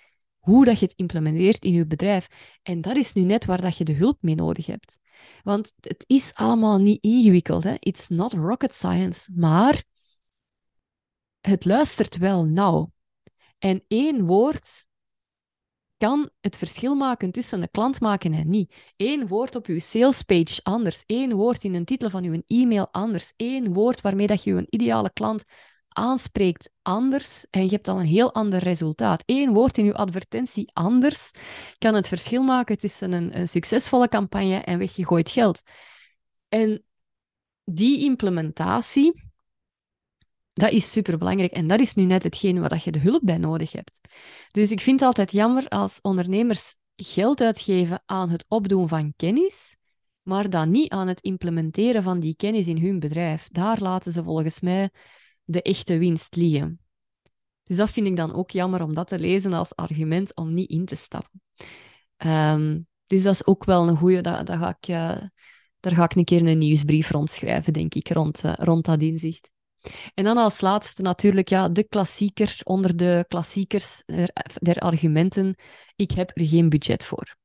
hoe 0.45 0.65
dat 0.65 0.79
je 0.79 0.85
het 0.85 0.97
implementeert 0.97 1.63
in 1.63 1.73
je 1.73 1.85
bedrijf. 1.85 2.27
En 2.63 2.81
dat 2.81 2.95
is 2.95 3.13
nu 3.13 3.21
net 3.21 3.45
waar 3.45 3.61
dat 3.61 3.77
je 3.77 3.83
de 3.83 3.93
hulp 3.93 4.17
mee 4.21 4.35
nodig 4.35 4.65
hebt. 4.65 4.99
Want 5.43 5.73
het 5.79 6.03
is 6.07 6.33
allemaal 6.33 6.77
niet 6.77 7.03
ingewikkeld. 7.03 7.63
Hè? 7.63 7.75
It's 7.79 8.07
not 8.07 8.33
rocket 8.33 8.73
science. 8.75 9.31
Maar 9.35 9.83
het 11.41 11.65
luistert 11.65 12.17
wel 12.17 12.45
nauw. 12.45 12.91
En 13.57 13.83
één 13.87 14.25
woord 14.25 14.85
kan 15.97 16.29
het 16.41 16.57
verschil 16.57 16.95
maken 16.95 17.31
tussen 17.31 17.61
een 17.61 17.71
klant 17.71 17.99
maken 17.99 18.33
en 18.33 18.49
niet. 18.49 18.73
Eén 18.95 19.27
woord 19.27 19.55
op 19.55 19.65
uw 19.65 19.79
salespage 19.79 20.59
anders. 20.63 21.03
Eén 21.05 21.33
woord 21.33 21.63
in 21.63 21.75
een 21.75 21.85
titel 21.85 22.09
van 22.09 22.23
uw 22.23 22.41
e-mail 22.47 22.87
anders. 22.91 23.33
Eén 23.37 23.73
woord 23.73 24.01
waarmee 24.01 24.27
dat 24.27 24.43
je 24.43 24.51
een 24.51 24.67
ideale 24.69 25.13
klant 25.13 25.43
aanspreekt 25.95 26.69
anders 26.81 27.45
en 27.49 27.63
je 27.63 27.69
hebt 27.69 27.85
dan 27.85 27.97
een 27.97 28.05
heel 28.05 28.33
ander 28.33 28.59
resultaat. 28.59 29.23
Eén 29.25 29.53
woord 29.53 29.77
in 29.77 29.85
je 29.85 29.93
advertentie 29.93 30.69
anders 30.73 31.31
kan 31.77 31.93
het 31.93 32.07
verschil 32.07 32.43
maken 32.43 32.77
tussen 32.77 33.11
een, 33.11 33.39
een 33.39 33.47
succesvolle 33.47 34.07
campagne 34.07 34.57
en 34.57 34.77
weggegooid 34.77 35.29
geld. 35.29 35.61
En 36.49 36.83
die 37.63 38.03
implementatie, 38.03 39.31
dat 40.53 40.71
is 40.71 40.91
superbelangrijk. 40.91 41.51
En 41.51 41.67
dat 41.67 41.79
is 41.79 41.93
nu 41.93 42.03
net 42.03 42.23
hetgeen 42.23 42.59
waar 42.59 42.81
je 42.83 42.91
de 42.91 42.99
hulp 42.99 43.21
bij 43.23 43.37
nodig 43.37 43.71
hebt. 43.71 43.99
Dus 44.51 44.71
ik 44.71 44.81
vind 44.81 44.99
het 44.99 45.07
altijd 45.07 45.31
jammer 45.31 45.67
als 45.67 45.99
ondernemers 46.01 46.75
geld 46.95 47.41
uitgeven 47.41 48.03
aan 48.05 48.29
het 48.29 48.45
opdoen 48.47 48.87
van 48.87 49.13
kennis, 49.15 49.75
maar 50.21 50.49
dan 50.49 50.71
niet 50.71 50.91
aan 50.91 51.07
het 51.07 51.21
implementeren 51.21 52.03
van 52.03 52.19
die 52.19 52.35
kennis 52.35 52.67
in 52.67 52.77
hun 52.77 52.99
bedrijf. 52.99 53.47
Daar 53.51 53.79
laten 53.79 54.11
ze 54.11 54.23
volgens 54.23 54.59
mij 54.59 54.89
de 55.45 55.61
echte 55.61 55.97
winst 55.97 56.35
liggen. 56.35 56.79
Dus 57.63 57.77
dat 57.77 57.89
vind 57.89 58.07
ik 58.07 58.15
dan 58.15 58.33
ook 58.33 58.51
jammer 58.51 58.81
om 58.83 58.93
dat 58.93 59.07
te 59.07 59.19
lezen 59.19 59.53
als 59.53 59.75
argument 59.75 60.35
om 60.35 60.53
niet 60.53 60.69
in 60.69 60.85
te 60.85 60.95
stappen. 60.95 61.41
Ehm, 62.17 62.79
dus 63.07 63.23
dat 63.23 63.33
is 63.33 63.45
ook 63.45 63.63
wel 63.63 63.87
een 63.87 63.97
goede. 63.97 64.21
Daar, 64.21 64.45
ga 64.45 64.77
ik, 64.79 64.87
uh, 64.87 65.27
daar 65.79 65.93
ga 65.93 66.03
ik 66.03 66.15
een 66.15 66.23
keer 66.23 66.47
een 66.47 66.57
nieuwsbrief 66.57 67.09
rondschrijven, 67.09 67.73
denk 67.73 67.95
ik, 67.95 68.09
rond, 68.09 68.43
uh, 68.43 68.53
rond 68.53 68.85
dat 68.85 69.01
inzicht. 69.01 69.49
En 70.13 70.23
dan 70.23 70.37
als 70.37 70.61
laatste 70.61 71.01
natuurlijk 71.01 71.49
ja, 71.49 71.69
de 71.69 71.83
klassieker 71.83 72.59
onder 72.63 72.95
de 72.95 73.25
klassiekers 73.27 74.03
der, 74.59 74.79
argumenten. 74.79 75.55
Ik 75.95 76.11
heb 76.11 76.31
er 76.33 76.45
geen 76.45 76.69
budget 76.69 77.05
voor. 77.05 77.35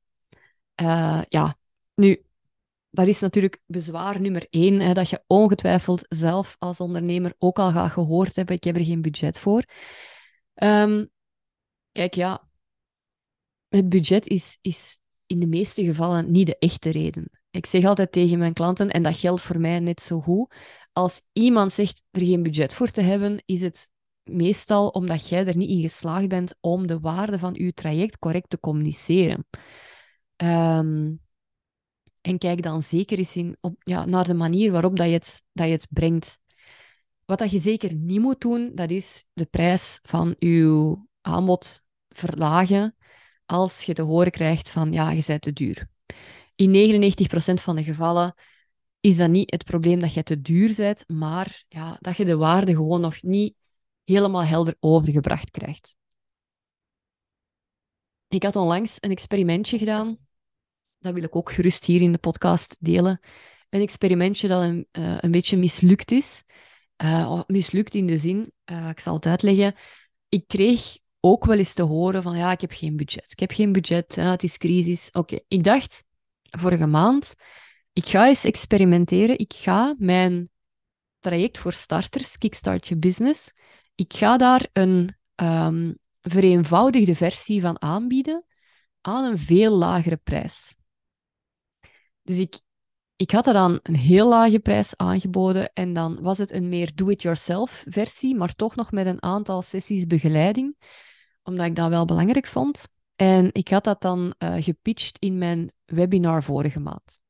Uh, 0.83 1.21
ja, 1.29 1.57
nu, 1.95 2.23
dat 2.91 3.07
is 3.07 3.21
natuurlijk 3.21 3.61
bezwaar 3.67 4.21
nummer 4.21 4.47
één, 4.51 4.81
hè, 4.81 4.93
dat 4.93 5.11
je 5.11 5.23
ongetwijfeld 5.27 6.07
zelf 6.09 6.57
als 6.59 6.81
ondernemer 6.81 7.35
ook 7.39 7.59
al 7.59 7.71
gaat 7.71 7.91
gehoord 7.91 8.37
hebben, 8.37 8.57
ik 8.57 8.65
heb 8.65 8.77
er 8.77 8.85
geen 8.85 9.03
budget 9.03 9.39
voor. 9.39 9.65
Um, 10.55 11.11
kijk, 11.93 12.15
ja, 12.15 12.49
het 13.69 13.89
budget 13.89 14.27
is, 14.27 14.59
is 14.61 14.99
in 15.27 15.41
de 15.41 15.47
meeste 15.47 15.85
gevallen 15.85 16.31
niet 16.31 16.47
de 16.47 16.59
echte 16.59 16.91
reden. 16.91 17.31
Ik 17.51 17.67
zeg 17.67 17.85
altijd 17.85 18.13
tegen 18.13 18.39
mijn 18.39 18.53
klanten, 18.53 18.91
en 18.91 19.03
dat 19.03 19.17
geldt 19.17 19.43
voor 19.43 19.61
mij 19.61 19.81
net 19.81 20.01
zo 20.01 20.21
goed, 20.21 20.55
als 20.93 21.23
iemand 21.33 21.73
zegt 21.73 22.03
er 22.11 22.21
geen 22.21 22.43
budget 22.43 22.75
voor 22.75 22.91
te 22.91 23.01
hebben, 23.01 23.43
is 23.47 23.61
het 23.61 23.89
meestal 24.23 24.89
omdat 24.89 25.29
jij 25.29 25.47
er 25.47 25.57
niet 25.57 25.69
in 25.69 25.81
geslaagd 25.81 26.29
bent 26.29 26.55
om 26.61 26.87
de 26.87 27.01
waarde 27.01 27.39
van 27.39 27.55
je 27.55 27.73
traject 27.73 28.19
correct 28.19 28.51
te 28.51 28.61
communiceren. 28.61 29.47
Um, 30.37 31.21
en 32.21 32.39
kijk 32.39 32.63
dan 32.63 32.83
zeker 32.83 33.19
eens 33.19 33.37
in, 33.37 33.57
op, 33.61 33.75
ja, 33.85 34.05
naar 34.05 34.27
de 34.27 34.35
manier 34.35 34.73
waarop 34.73 34.97
dat 34.97 35.07
je, 35.07 35.13
het, 35.13 35.43
dat 35.53 35.67
je 35.67 35.73
het 35.73 35.87
brengt. 35.91 36.39
Wat 37.25 37.39
dat 37.39 37.51
je 37.51 37.59
zeker 37.59 37.95
niet 37.95 38.21
moet 38.21 38.41
doen, 38.41 38.71
dat 38.75 38.91
is 38.91 39.25
de 39.33 39.45
prijs 39.45 39.99
van 40.03 40.35
je 40.39 40.97
aanbod 41.21 41.83
verlagen 42.09 42.97
als 43.47 43.83
je 43.83 43.95
te 43.95 44.03
horen 44.03 44.31
krijgt 44.31 44.69
van 44.69 44.93
ja, 44.93 45.11
je 45.11 45.23
bent 45.27 45.43
te 45.43 45.53
duur. 45.53 45.89
In 46.55 46.73
99% 46.73 47.63
van 47.63 47.77
de 47.77 47.85
gevallen 47.85 48.35
is 49.01 49.17
dat 49.17 49.31
niet 49.31 49.51
het 49.51 49.65
probleem 49.65 49.99
dat 49.99 50.15
je 50.15 50.23
te 50.23 50.41
duur 50.41 50.75
bent, 50.77 51.09
maar 51.09 51.65
ja, 51.69 51.97
dat 52.01 52.17
je 52.17 52.25
de 52.25 52.37
waarde 52.37 52.75
gewoon 52.75 53.01
nog 53.01 53.23
niet 53.23 53.55
helemaal 54.05 54.45
helder 54.45 54.77
overgebracht 54.81 55.51
krijgt. 55.51 55.97
Ik 58.29 58.43
had 58.43 58.57
onlangs 58.57 58.97
een 59.01 59.11
experimentje 59.11 59.79
gedaan 59.79 60.19
dat 61.01 61.15
wil 61.15 61.23
ik 61.23 61.37
ook 61.37 61.53
gerust 61.53 61.85
hier 61.85 62.01
in 62.01 62.13
de 62.13 62.19
podcast 62.19 62.77
delen. 62.79 63.21
Een 63.71 63.81
experimentje 63.81 64.49
dat 64.49 64.63
een, 64.63 64.87
uh, 64.93 65.17
een 65.21 65.31
beetje 65.31 65.57
mislukt 65.57 66.11
is. 66.11 66.45
Uh, 67.03 67.43
mislukt 67.47 67.95
in 67.95 68.07
de 68.07 68.19
zin, 68.19 68.53
uh, 68.71 68.89
ik 68.89 69.01
zal 69.01 69.15
het 69.15 69.27
uitleggen. 69.27 69.75
Ik 70.29 70.45
kreeg 70.47 70.99
ook 71.21 71.45
wel 71.45 71.59
eens 71.59 71.73
te 71.73 71.83
horen 71.83 72.23
van 72.23 72.37
ja, 72.37 72.53
ik 72.53 72.61
heb 72.61 72.73
geen 72.73 72.97
budget. 72.97 73.31
Ik 73.31 73.41
heb 73.41 73.51
geen 73.51 73.73
budget, 73.73 74.15
het 74.15 74.43
is 74.43 74.57
crisis. 74.57 75.09
Oké, 75.13 75.39
ik 75.49 75.65
dacht 75.65 76.05
vorige 76.51 76.87
maand, 76.87 77.35
ik 77.93 78.07
ga 78.07 78.29
eens 78.29 78.45
experimenteren. 78.45 79.39
Ik 79.39 79.53
ga 79.53 79.95
mijn 79.99 80.51
traject 81.19 81.59
voor 81.59 81.73
starters, 81.73 82.39
Kickstart 82.39 82.89
Je 82.89 82.97
Business, 82.97 83.53
ik 83.95 84.13
ga 84.13 84.37
daar 84.37 84.69
een 84.73 85.17
um, 85.37 85.99
vereenvoudigde 86.21 87.15
versie 87.15 87.61
van 87.61 87.83
aanbieden 87.83 88.45
aan 89.01 89.25
een 89.25 89.39
veel 89.39 89.73
lagere 89.73 90.17
prijs. 90.17 90.75
Dus 92.31 92.39
ik, 92.39 92.61
ik 93.17 93.31
had 93.31 93.47
er 93.47 93.53
dan 93.53 93.79
een 93.83 93.95
heel 93.95 94.29
lage 94.29 94.59
prijs 94.59 94.97
aangeboden 94.97 95.73
en 95.73 95.93
dan 95.93 96.23
was 96.23 96.39
het 96.39 96.53
een 96.53 96.69
meer 96.69 96.95
do-it-yourself 96.95 97.85
versie, 97.89 98.37
maar 98.37 98.55
toch 98.55 98.75
nog 98.75 98.93
met 98.93 99.07
een 99.07 99.23
aantal 99.23 99.63
sessies 99.63 100.07
begeleiding, 100.07 100.77
omdat 101.43 101.67
ik 101.67 101.77
dat 101.77 101.89
wel 101.89 102.05
belangrijk 102.05 102.47
vond. 102.47 102.89
En 103.17 103.49
ik 103.53 103.69
had 103.69 103.85
dat 103.85 104.01
dan 104.01 104.35
uh, 104.39 104.55
gepitcht 104.63 105.19
in 105.19 105.39
mijn 105.39 105.73
webinar 105.85 106.43
vorige 106.43 106.81
maand. 106.81 107.21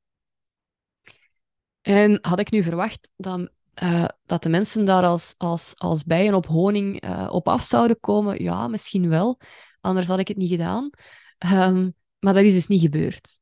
En 1.80 2.19
had 2.21 2.38
ik 2.38 2.50
nu 2.50 2.62
verwacht 2.62 3.11
dat, 3.16 3.50
uh, 3.83 4.09
dat 4.25 4.42
de 4.42 4.49
mensen 4.49 4.85
daar 4.85 5.04
als, 5.04 5.35
als, 5.37 5.73
als 5.76 6.04
bijen 6.04 6.35
op 6.35 6.47
honing 6.47 7.04
uh, 7.04 7.28
op 7.30 7.49
af 7.49 7.64
zouden 7.64 8.00
komen? 8.00 8.42
Ja, 8.42 8.69
misschien 8.69 9.09
wel. 9.09 9.40
Anders 9.80 10.07
had 10.07 10.19
ik 10.19 10.28
het 10.28 10.37
niet 10.37 10.50
gedaan. 10.50 10.90
Um, 11.52 11.95
maar 12.19 12.35
dat 12.35 12.45
is 12.45 12.54
dus 12.54 12.66
niet 12.66 12.80
gebeurd. 12.80 13.39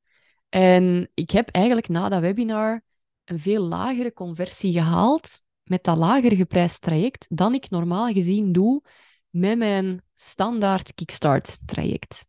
En 0.49 1.11
ik 1.15 1.31
heb 1.31 1.49
eigenlijk 1.49 1.89
na 1.89 2.09
dat 2.09 2.21
webinar 2.21 2.83
een 3.25 3.39
veel 3.39 3.63
lagere 3.63 4.13
conversie 4.13 4.73
gehaald 4.73 5.43
met 5.63 5.85
dat 5.85 5.97
lager 5.97 6.37
geprijsd 6.37 6.81
traject 6.81 7.27
dan 7.29 7.55
ik 7.55 7.71
normaal 7.71 8.13
gezien 8.13 8.53
doe 8.53 8.83
met 9.31 9.59
mijn 9.59 10.03
standaard 10.15 10.95
Kickstart 10.95 11.59
traject. 11.67 12.27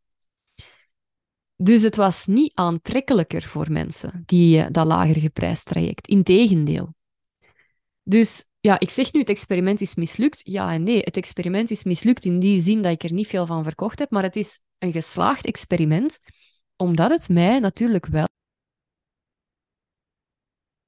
Dus 1.56 1.84
het 1.84 1.96
was 1.96 2.26
niet 2.26 2.52
aantrekkelijker 2.54 3.42
voor 3.42 3.72
mensen, 3.72 4.24
die, 4.26 4.72
dat 4.72 4.86
lager 4.86 5.20
geprijsd 5.20 5.66
traject. 5.66 6.08
Integendeel. 6.08 6.96
Dus 8.04 8.46
ja, 8.60 8.80
ik 8.80 8.90
zeg 8.90 9.14
nu, 9.14 9.20
het 9.20 9.30
experiment 9.30 9.82
is 9.82 9.96
mislukt. 9.96 10.42
Ja 10.44 10.74
en 10.74 10.84
nee, 10.84 11.00
het 11.00 11.18
experiment 11.18 11.72
is 11.72 11.84
mislukt 11.84 12.26
in 12.26 12.40
die 12.40 12.62
zin 12.62 12.82
dat 12.82 12.92
ik 12.92 13.04
er 13.04 13.14
niet 13.14 13.28
veel 13.28 13.46
van 13.46 13.64
verkocht 13.64 14.00
heb, 14.00 14.12
maar 14.12 14.24
het 14.24 14.36
is 14.36 14.60
een 14.78 14.92
geslaagd 14.92 15.46
experiment, 15.46 16.20
omdat 16.82 17.12
het 17.12 17.30
mij 17.30 17.60
natuurlijk 17.60 18.06
wel 18.06 18.28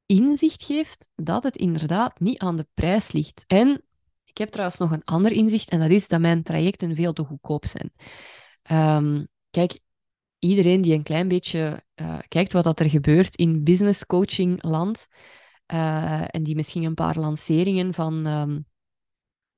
inzicht 0.06 0.64
geeft 0.64 1.10
dat 1.16 1.44
het 1.44 1.58
inderdaad 1.58 2.20
niet 2.20 2.40
aan 2.40 2.56
de 2.56 2.68
prijs 2.74 3.12
ligt. 3.12 3.44
En 3.48 3.84
ik 4.24 4.38
heb 4.38 4.50
trouwens 4.50 4.80
nog 4.80 4.92
een 4.92 5.04
ander 5.04 5.32
inzicht, 5.32 5.70
en 5.70 5.80
dat 5.80 5.90
is 5.90 6.08
dat 6.08 6.20
mijn 6.20 6.44
trajecten 6.44 6.96
veel 6.96 7.14
te 7.14 7.24
goedkoop 7.24 7.66
zijn. 7.66 7.92
Um, 8.72 9.28
kijk, 9.50 9.80
iedereen 10.40 10.82
die 10.82 10.94
een 10.94 11.04
klein 11.04 11.28
beetje 11.28 11.84
uh, 11.96 12.20
kijkt 12.28 12.52
wat 12.52 12.64
dat 12.64 12.80
er 12.80 12.90
gebeurt 12.90 13.36
in 13.36 13.64
business 13.64 14.06
coaching 14.06 14.64
land, 14.64 15.08
uh, 15.74 16.36
en 16.36 16.44
die 16.44 16.56
misschien 16.56 16.84
een 16.84 16.94
paar 16.94 17.20
lanceringen 17.20 17.94
van, 17.94 18.28
um, 18.28 18.66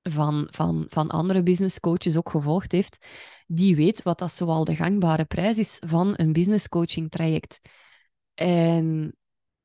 van, 0.10 0.48
van, 0.52 0.86
van 0.88 1.10
andere 1.10 1.44
business 1.44 1.80
coaches 1.80 2.18
ook 2.18 2.30
gevolgd 2.30 2.72
heeft, 2.72 3.06
die 3.48 3.76
weet 3.76 4.04
wat 4.04 4.20
dat 4.20 4.32
zoal 4.32 4.64
de 4.64 4.76
gangbare 4.76 5.26
prijs 5.26 5.58
is 5.58 5.78
van 5.86 6.14
een 6.16 6.34
business 6.34 6.70
coaching 6.70 7.12
traject. 7.12 7.60
En 8.34 9.16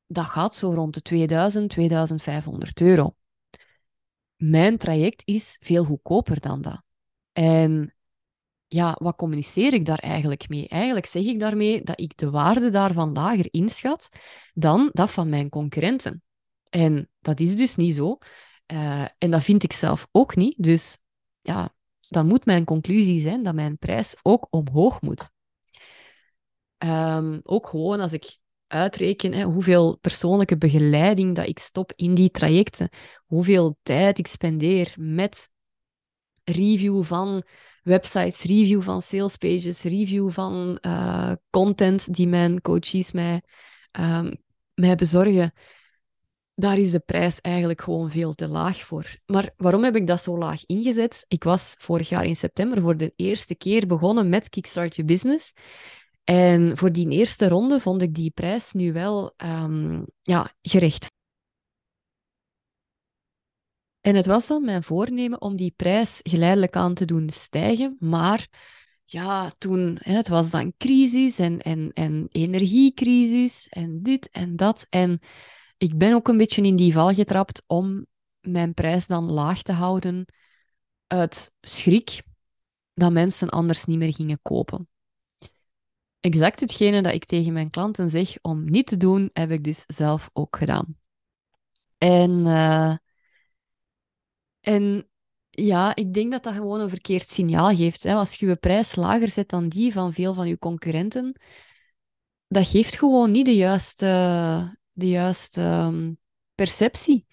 dat 0.07 0.25
gaat 0.25 0.55
zo 0.55 0.73
rond 0.73 0.93
de 0.93 1.01
2000, 1.01 1.69
2500 1.69 2.81
euro. 2.81 3.15
Mijn 4.35 4.77
traject 4.77 5.21
is 5.25 5.57
veel 5.59 5.83
goedkoper 5.83 6.39
dan 6.39 6.61
dat. 6.61 6.81
En 7.31 7.93
ja, 8.67 8.95
wat 8.99 9.15
communiceer 9.15 9.73
ik 9.73 9.85
daar 9.85 9.99
eigenlijk 9.99 10.49
mee? 10.49 10.67
Eigenlijk 10.67 11.05
zeg 11.05 11.23
ik 11.23 11.39
daarmee 11.39 11.83
dat 11.83 11.99
ik 11.99 12.17
de 12.17 12.29
waarde 12.29 12.69
daarvan 12.69 13.11
lager 13.11 13.47
inschat 13.51 14.09
dan 14.53 14.89
dat 14.93 15.11
van 15.11 15.29
mijn 15.29 15.49
concurrenten. 15.49 16.23
En 16.69 17.09
dat 17.19 17.39
is 17.39 17.55
dus 17.55 17.75
niet 17.75 17.95
zo. 17.95 18.17
Uh, 18.71 19.05
en 19.17 19.31
dat 19.31 19.43
vind 19.43 19.63
ik 19.63 19.73
zelf 19.73 20.07
ook 20.11 20.35
niet. 20.35 20.55
Dus 20.57 20.97
ja, 21.41 21.73
dan 21.99 22.27
moet 22.27 22.45
mijn 22.45 22.65
conclusie 22.65 23.19
zijn 23.19 23.43
dat 23.43 23.53
mijn 23.53 23.77
prijs 23.77 24.15
ook 24.21 24.47
omhoog 24.49 25.01
moet. 25.01 25.31
Um, 26.77 27.39
ook 27.43 27.67
gewoon 27.67 27.99
als 27.99 28.13
ik 28.13 28.37
uitreken 28.67 29.33
hè, 29.33 29.43
hoeveel 29.43 29.97
persoonlijke 29.97 30.57
begeleiding 30.57 31.35
dat 31.35 31.47
ik 31.47 31.59
stop 31.59 31.93
in 31.95 32.13
die 32.13 32.31
trajecten, 32.31 32.89
hoeveel 33.25 33.77
tijd 33.83 34.17
ik 34.17 34.27
spendeer 34.27 34.93
met 34.97 35.49
review 36.43 37.03
van 37.03 37.43
websites, 37.83 38.41
review 38.41 38.81
van 38.81 39.01
salespages, 39.01 39.81
review 39.81 40.29
van 40.29 40.77
uh, 40.81 41.33
content 41.49 42.13
die 42.13 42.27
mijn 42.27 42.61
coaches 42.61 43.11
mij, 43.11 43.41
um, 43.99 44.37
mij 44.73 44.95
bezorgen 44.95 45.53
daar 46.59 46.77
is 46.77 46.91
de 46.91 46.99
prijs 46.99 47.41
eigenlijk 47.41 47.81
gewoon 47.81 48.11
veel 48.11 48.33
te 48.33 48.47
laag 48.47 48.77
voor. 48.77 49.17
Maar 49.25 49.49
waarom 49.57 49.83
heb 49.83 49.95
ik 49.95 50.07
dat 50.07 50.21
zo 50.21 50.37
laag 50.37 50.65
ingezet? 50.65 51.25
Ik 51.27 51.43
was 51.43 51.75
vorig 51.77 52.09
jaar 52.09 52.25
in 52.25 52.35
september 52.35 52.81
voor 52.81 52.97
de 52.97 53.13
eerste 53.15 53.55
keer 53.55 53.87
begonnen 53.87 54.29
met 54.29 54.49
Kickstart 54.49 54.95
Your 54.95 55.11
Business. 55.11 55.53
En 56.23 56.77
voor 56.77 56.91
die 56.91 57.09
eerste 57.09 57.47
ronde 57.47 57.79
vond 57.79 58.01
ik 58.01 58.13
die 58.13 58.31
prijs 58.31 58.71
nu 58.71 58.93
wel 58.93 59.33
um, 59.37 60.05
ja, 60.21 60.53
gerecht. 60.61 61.07
En 64.01 64.15
het 64.15 64.25
was 64.25 64.47
dan 64.47 64.65
mijn 64.65 64.83
voornemen 64.83 65.41
om 65.41 65.55
die 65.55 65.73
prijs 65.75 66.19
geleidelijk 66.23 66.75
aan 66.75 66.93
te 66.93 67.05
doen 67.05 67.29
stijgen. 67.29 67.95
Maar 67.99 68.47
ja, 69.05 69.51
toen, 69.57 69.97
het 70.01 70.27
was 70.27 70.49
dan 70.49 70.73
crisis 70.77 71.39
en, 71.39 71.59
en, 71.59 71.91
en 71.93 72.27
energiecrisis 72.31 73.67
en 73.69 74.03
dit 74.03 74.29
en 74.29 74.55
dat. 74.55 74.87
En 74.89 75.19
ik 75.79 75.97
ben 75.97 76.13
ook 76.13 76.27
een 76.27 76.37
beetje 76.37 76.61
in 76.61 76.75
die 76.75 76.93
val 76.93 77.13
getrapt 77.13 77.63
om 77.67 78.05
mijn 78.39 78.73
prijs 78.73 79.07
dan 79.07 79.31
laag 79.31 79.61
te 79.61 79.71
houden 79.71 80.25
uit 81.07 81.51
schrik 81.61 82.21
dat 82.93 83.11
mensen 83.11 83.49
anders 83.49 83.85
niet 83.85 83.97
meer 83.97 84.13
gingen 84.13 84.39
kopen. 84.41 84.87
Exact 86.19 86.59
hetgene 86.59 87.01
dat 87.01 87.13
ik 87.13 87.25
tegen 87.25 87.53
mijn 87.53 87.69
klanten 87.69 88.09
zeg 88.09 88.35
om 88.41 88.69
niet 88.69 88.87
te 88.87 88.97
doen, 88.97 89.29
heb 89.33 89.51
ik 89.51 89.63
dus 89.63 89.83
zelf 89.87 90.29
ook 90.33 90.57
gedaan. 90.57 90.97
En, 91.97 92.31
uh, 92.45 92.95
en 94.59 95.09
ja, 95.49 95.95
ik 95.95 96.13
denk 96.13 96.31
dat 96.31 96.43
dat 96.43 96.53
gewoon 96.53 96.79
een 96.79 96.89
verkeerd 96.89 97.29
signaal 97.29 97.75
geeft. 97.75 98.03
Hè. 98.03 98.13
Als 98.13 98.35
je 98.35 98.45
je 98.45 98.55
prijs 98.55 98.95
lager 98.95 99.29
zet 99.29 99.49
dan 99.49 99.69
die 99.69 99.93
van 99.93 100.13
veel 100.13 100.33
van 100.33 100.47
je 100.47 100.57
concurrenten, 100.57 101.41
dat 102.47 102.67
geeft 102.67 102.95
gewoon 102.95 103.31
niet 103.31 103.45
de 103.45 103.55
juiste, 103.55 104.78
de 104.99 105.09
juiste 105.09 105.61
um, 105.61 106.17
perceptie. 106.55 107.25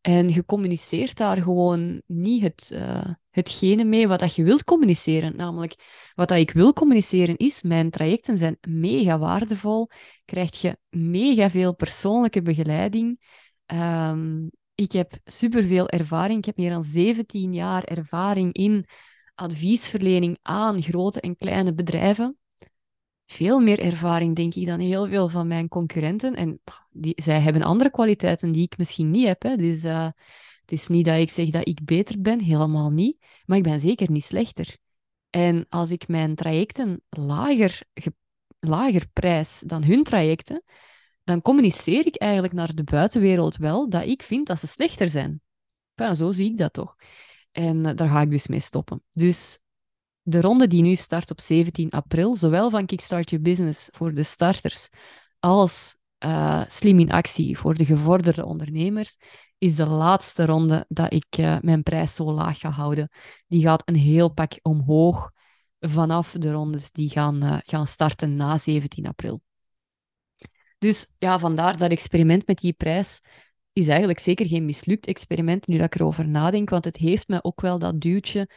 En 0.00 0.28
je 0.28 0.44
communiceert 0.44 1.16
daar 1.16 1.36
gewoon 1.36 2.02
niet 2.06 2.42
het, 2.42 2.70
uh, 2.72 3.04
hetgene 3.30 3.84
mee 3.84 4.08
wat 4.08 4.18
dat 4.18 4.34
je 4.34 4.42
wilt 4.42 4.64
communiceren. 4.64 5.36
Namelijk, 5.36 5.74
wat 6.14 6.28
dat 6.28 6.38
ik 6.38 6.50
wil 6.50 6.72
communiceren 6.72 7.36
is, 7.36 7.62
mijn 7.62 7.90
trajecten 7.90 8.38
zijn 8.38 8.56
mega 8.68 9.18
waardevol. 9.18 9.88
Krijg 10.24 10.60
je 10.60 10.76
mega 10.90 11.50
veel 11.50 11.74
persoonlijke 11.74 12.42
begeleiding. 12.42 13.20
Um, 13.66 14.50
ik 14.74 14.92
heb 14.92 15.12
superveel 15.24 15.88
ervaring. 15.88 16.38
Ik 16.38 16.44
heb 16.44 16.56
meer 16.56 16.70
dan 16.70 16.82
17 16.82 17.54
jaar 17.54 17.84
ervaring 17.84 18.54
in 18.54 18.86
adviesverlening 19.34 20.38
aan 20.42 20.82
grote 20.82 21.20
en 21.20 21.36
kleine 21.36 21.74
bedrijven 21.74 22.36
veel 23.26 23.60
meer 23.60 23.78
ervaring, 23.78 24.36
denk 24.36 24.54
ik, 24.54 24.66
dan 24.66 24.80
heel 24.80 25.08
veel 25.08 25.28
van 25.28 25.46
mijn 25.46 25.68
concurrenten. 25.68 26.34
En 26.34 26.60
die, 26.90 27.12
zij 27.22 27.40
hebben 27.40 27.62
andere 27.62 27.90
kwaliteiten 27.90 28.52
die 28.52 28.62
ik 28.62 28.78
misschien 28.78 29.10
niet 29.10 29.26
heb. 29.26 29.42
Hè. 29.42 29.56
Dus 29.56 29.84
uh, 29.84 30.08
het 30.60 30.72
is 30.72 30.86
niet 30.86 31.04
dat 31.04 31.18
ik 31.18 31.30
zeg 31.30 31.50
dat 31.50 31.68
ik 31.68 31.84
beter 31.84 32.20
ben, 32.20 32.40
helemaal 32.40 32.90
niet. 32.90 33.24
Maar 33.46 33.56
ik 33.56 33.62
ben 33.62 33.80
zeker 33.80 34.10
niet 34.10 34.24
slechter. 34.24 34.76
En 35.30 35.66
als 35.68 35.90
ik 35.90 36.08
mijn 36.08 36.34
trajecten 36.34 37.02
lager, 37.08 37.82
lager 38.58 39.08
prijs 39.12 39.62
dan 39.66 39.84
hun 39.84 40.02
trajecten, 40.02 40.62
dan 41.24 41.42
communiceer 41.42 42.06
ik 42.06 42.16
eigenlijk 42.16 42.52
naar 42.52 42.74
de 42.74 42.84
buitenwereld 42.84 43.56
wel 43.56 43.88
dat 43.88 44.04
ik 44.04 44.22
vind 44.22 44.46
dat 44.46 44.58
ze 44.58 44.66
slechter 44.66 45.08
zijn. 45.08 45.40
Zo 46.14 46.30
zie 46.30 46.50
ik 46.50 46.56
dat 46.56 46.72
toch. 46.72 46.96
En 47.52 47.76
uh, 47.76 47.94
daar 47.94 48.08
ga 48.08 48.20
ik 48.20 48.30
dus 48.30 48.46
mee 48.46 48.60
stoppen. 48.60 49.02
Dus 49.12 49.58
de 50.22 50.40
ronde 50.40 50.66
die 50.66 50.82
nu 50.82 50.94
start 50.94 51.30
op 51.30 51.40
17 51.40 51.90
april, 51.90 52.36
zowel 52.36 52.70
van 52.70 52.86
Kickstart 52.86 53.30
Your 53.30 53.44
Business 53.44 53.88
voor 53.90 54.14
de 54.14 54.22
starters 54.22 54.88
als 55.38 55.94
uh, 56.24 56.64
Slim 56.68 56.98
in 56.98 57.10
Actie 57.10 57.58
voor 57.58 57.74
de 57.74 57.84
gevorderde 57.84 58.44
ondernemers, 58.44 59.16
is 59.58 59.74
de 59.74 59.86
laatste 59.86 60.46
ronde 60.46 60.84
dat 60.88 61.12
ik 61.12 61.38
uh, 61.38 61.58
mijn 61.60 61.82
prijs 61.82 62.14
zo 62.14 62.32
laag 62.32 62.58
ga 62.58 62.70
houden. 62.70 63.08
Die 63.46 63.62
gaat 63.62 63.82
een 63.84 63.96
heel 63.96 64.28
pak 64.28 64.58
omhoog 64.62 65.30
vanaf 65.80 66.32
de 66.38 66.50
rondes 66.50 66.90
die 66.90 67.10
gaan, 67.10 67.44
uh, 67.44 67.58
gaan 67.62 67.86
starten 67.86 68.36
na 68.36 68.58
17 68.58 69.06
april. 69.06 69.42
Dus 70.78 71.08
ja, 71.18 71.38
vandaar 71.38 71.76
dat 71.76 71.90
experiment 71.90 72.46
met 72.46 72.58
die 72.58 72.72
prijs 72.72 73.20
is 73.72 73.88
eigenlijk 73.88 74.18
zeker 74.18 74.46
geen 74.46 74.64
mislukt 74.64 75.06
experiment, 75.06 75.66
nu 75.66 75.76
dat 75.76 75.86
ik 75.86 75.94
erover 75.94 76.28
nadenk, 76.28 76.70
want 76.70 76.84
het 76.84 76.96
heeft 76.96 77.28
me 77.28 77.44
ook 77.44 77.60
wel 77.60 77.78
dat 77.78 78.00
duwtje 78.00 78.48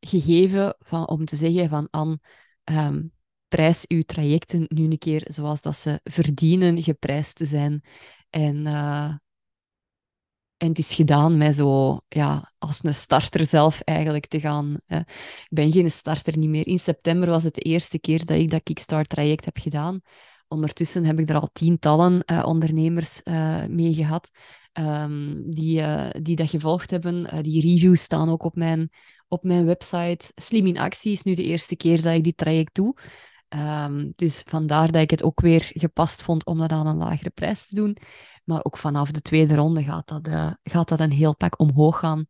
gegeven 0.00 0.76
van, 0.78 1.08
om 1.08 1.24
te 1.24 1.36
zeggen 1.36 1.68
van 1.68 1.88
Anne, 1.90 2.18
um, 2.64 3.12
prijs 3.48 3.84
uw 3.88 4.02
trajecten 4.02 4.64
nu 4.68 4.84
een 4.84 4.98
keer 4.98 5.22
zoals 5.24 5.60
dat 5.60 5.76
ze 5.76 6.00
verdienen 6.04 6.82
geprijsd 6.82 7.36
te 7.36 7.46
zijn. 7.46 7.84
En, 8.30 8.56
uh, 8.66 9.12
en 10.56 10.68
het 10.68 10.78
is 10.78 10.94
gedaan 10.94 11.36
met 11.36 11.54
zo, 11.54 12.00
ja, 12.08 12.52
als 12.58 12.78
een 12.82 12.94
starter 12.94 13.46
zelf 13.46 13.80
eigenlijk 13.80 14.26
te 14.26 14.40
gaan. 14.40 14.76
ik 14.86 15.48
ben 15.48 15.72
geen 15.72 15.90
starter 15.90 16.38
niet 16.38 16.48
meer. 16.48 16.66
In 16.66 16.78
september 16.78 17.28
was 17.28 17.44
het 17.44 17.54
de 17.54 17.60
eerste 17.60 17.98
keer 17.98 18.24
dat 18.24 18.38
ik 18.38 18.50
dat 18.50 18.62
Kickstart-traject 18.62 19.44
heb 19.44 19.56
gedaan. 19.58 20.00
Ondertussen 20.48 21.04
heb 21.04 21.18
ik 21.18 21.28
er 21.28 21.40
al 21.40 21.48
tientallen 21.52 22.22
uh, 22.26 22.42
ondernemers 22.46 23.20
uh, 23.24 23.64
mee 23.64 23.94
gehad. 23.94 24.30
Um, 24.78 25.42
die, 25.50 25.80
uh, 25.80 26.08
die 26.22 26.36
dat 26.36 26.50
gevolgd 26.50 26.90
hebben. 26.90 27.42
die 27.42 27.60
reviews 27.60 28.02
staan 28.02 28.28
ook 28.28 28.42
op 28.42 28.56
mijn, 28.56 28.90
op 29.28 29.42
mijn 29.42 29.64
website. 29.64 30.32
Slim 30.34 30.66
in 30.66 30.78
actie 30.78 31.12
is 31.12 31.22
nu 31.22 31.34
de 31.34 31.42
eerste 31.42 31.76
keer 31.76 32.02
dat 32.02 32.14
ik 32.14 32.24
dit 32.24 32.36
traject 32.36 32.74
doe. 32.74 32.96
Um, 33.48 34.12
dus 34.16 34.42
vandaar 34.44 34.92
dat 34.92 35.02
ik 35.02 35.10
het 35.10 35.22
ook 35.22 35.40
weer 35.40 35.70
gepast 35.74 36.22
vond 36.22 36.46
om 36.46 36.58
dat 36.58 36.70
aan 36.70 36.86
een 36.86 36.96
lagere 36.96 37.30
prijs 37.30 37.66
te 37.66 37.74
doen. 37.74 37.96
Maar 38.44 38.60
ook 38.62 38.76
vanaf 38.76 39.10
de 39.10 39.20
tweede 39.20 39.54
ronde 39.54 39.82
gaat 39.82 40.08
dat, 40.08 40.26
uh, 40.26 40.52
gaat 40.62 40.88
dat 40.88 41.00
een 41.00 41.12
heel 41.12 41.36
pak 41.36 41.60
omhoog 41.60 41.98
gaan. 41.98 42.26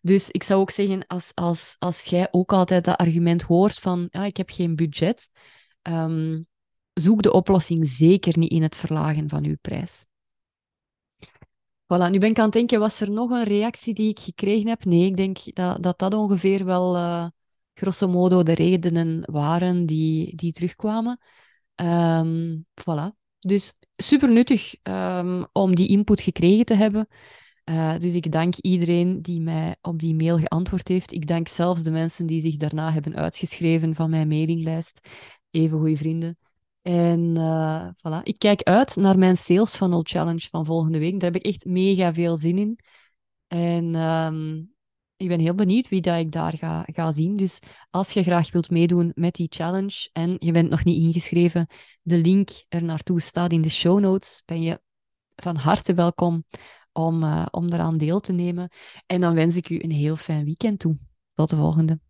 Dus 0.00 0.30
ik 0.30 0.42
zou 0.42 0.60
ook 0.60 0.70
zeggen, 0.70 1.06
als, 1.06 1.30
als, 1.34 1.76
als 1.78 2.04
jij 2.04 2.28
ook 2.30 2.52
altijd 2.52 2.84
dat 2.84 2.96
argument 2.96 3.42
hoort 3.42 3.78
van 3.78 4.06
ja, 4.10 4.24
ik 4.24 4.36
heb 4.36 4.50
geen 4.50 4.76
budget, 4.76 5.28
um, 5.82 6.46
zoek 6.92 7.22
de 7.22 7.32
oplossing 7.32 7.88
zeker 7.88 8.38
niet 8.38 8.50
in 8.50 8.62
het 8.62 8.76
verlagen 8.76 9.28
van 9.28 9.44
uw 9.44 9.56
prijs. 9.60 10.06
Voilà, 11.86 12.10
nu 12.10 12.18
ben 12.18 12.30
ik 12.30 12.38
aan 12.38 12.44
het 12.44 12.52
denken, 12.52 12.80
was 12.80 13.00
er 13.00 13.10
nog 13.10 13.30
een 13.30 13.44
reactie 13.44 13.94
die 13.94 14.08
ik 14.08 14.18
gekregen 14.18 14.68
heb? 14.68 14.84
Nee, 14.84 15.04
ik 15.04 15.16
denk 15.16 15.38
dat 15.54 15.82
dat, 15.82 15.98
dat 15.98 16.14
ongeveer 16.14 16.64
wel 16.64 16.96
uh, 16.96 17.26
grosso 17.74 18.08
modo 18.08 18.42
de 18.42 18.54
redenen 18.54 19.22
waren 19.32 19.86
die, 19.86 20.36
die 20.36 20.52
terugkwamen. 20.52 21.20
Um, 21.74 22.66
voilà. 22.80 23.14
Dus 23.38 23.74
super 23.96 24.32
nuttig 24.32 24.74
um, 24.82 25.46
om 25.52 25.74
die 25.74 25.88
input 25.88 26.20
gekregen 26.20 26.64
te 26.64 26.74
hebben. 26.74 27.08
Uh, 27.70 27.98
dus 27.98 28.14
ik 28.14 28.32
dank 28.32 28.56
iedereen 28.56 29.22
die 29.22 29.40
mij 29.40 29.76
op 29.80 29.98
die 29.98 30.14
mail 30.14 30.38
geantwoord 30.38 30.88
heeft. 30.88 31.12
Ik 31.12 31.26
dank 31.26 31.48
zelfs 31.48 31.82
de 31.82 31.90
mensen 31.90 32.26
die 32.26 32.40
zich 32.40 32.56
daarna 32.56 32.92
hebben 32.92 33.14
uitgeschreven 33.14 33.94
van 33.94 34.10
mijn 34.10 34.28
mailinglijst. 34.28 35.08
Even 35.50 35.78
goede 35.78 35.96
vrienden. 35.96 36.38
En 36.86 37.36
uh, 37.36 37.86
voilà. 37.86 38.22
Ik 38.22 38.38
kijk 38.38 38.62
uit 38.62 38.96
naar 38.96 39.18
mijn 39.18 39.36
Sales 39.36 39.74
Funnel 39.74 40.00
Challenge 40.02 40.48
van 40.50 40.64
volgende 40.64 40.98
week. 40.98 41.20
Daar 41.20 41.32
heb 41.32 41.44
ik 41.44 41.52
echt 41.52 41.64
mega 41.64 42.14
veel 42.14 42.36
zin 42.36 42.58
in. 42.58 42.78
En 43.46 43.94
um, 43.94 44.74
ik 45.16 45.28
ben 45.28 45.40
heel 45.40 45.54
benieuwd 45.54 45.88
wie 45.88 46.00
dat 46.00 46.18
ik 46.18 46.32
daar 46.32 46.56
ga, 46.56 46.84
ga 46.92 47.12
zien. 47.12 47.36
Dus 47.36 47.58
als 47.90 48.10
je 48.10 48.22
graag 48.22 48.52
wilt 48.52 48.70
meedoen 48.70 49.12
met 49.14 49.34
die 49.34 49.46
challenge 49.50 50.08
en 50.12 50.36
je 50.38 50.52
bent 50.52 50.70
nog 50.70 50.84
niet 50.84 51.02
ingeschreven, 51.02 51.66
de 52.02 52.16
link 52.16 52.50
er 52.68 52.82
naartoe 52.82 53.20
staat 53.20 53.52
in 53.52 53.62
de 53.62 53.70
show 53.70 54.00
notes. 54.00 54.42
Ben 54.44 54.62
je 54.62 54.80
van 55.34 55.56
harte 55.56 55.94
welkom 55.94 56.44
om, 56.92 57.22
uh, 57.22 57.46
om 57.50 57.72
eraan 57.72 57.96
deel 57.96 58.20
te 58.20 58.32
nemen. 58.32 58.70
En 59.06 59.20
dan 59.20 59.34
wens 59.34 59.56
ik 59.56 59.68
u 59.70 59.82
een 59.82 59.92
heel 59.92 60.16
fijn 60.16 60.44
weekend 60.44 60.78
toe. 60.78 60.98
Tot 61.32 61.50
de 61.50 61.56
volgende. 61.56 62.00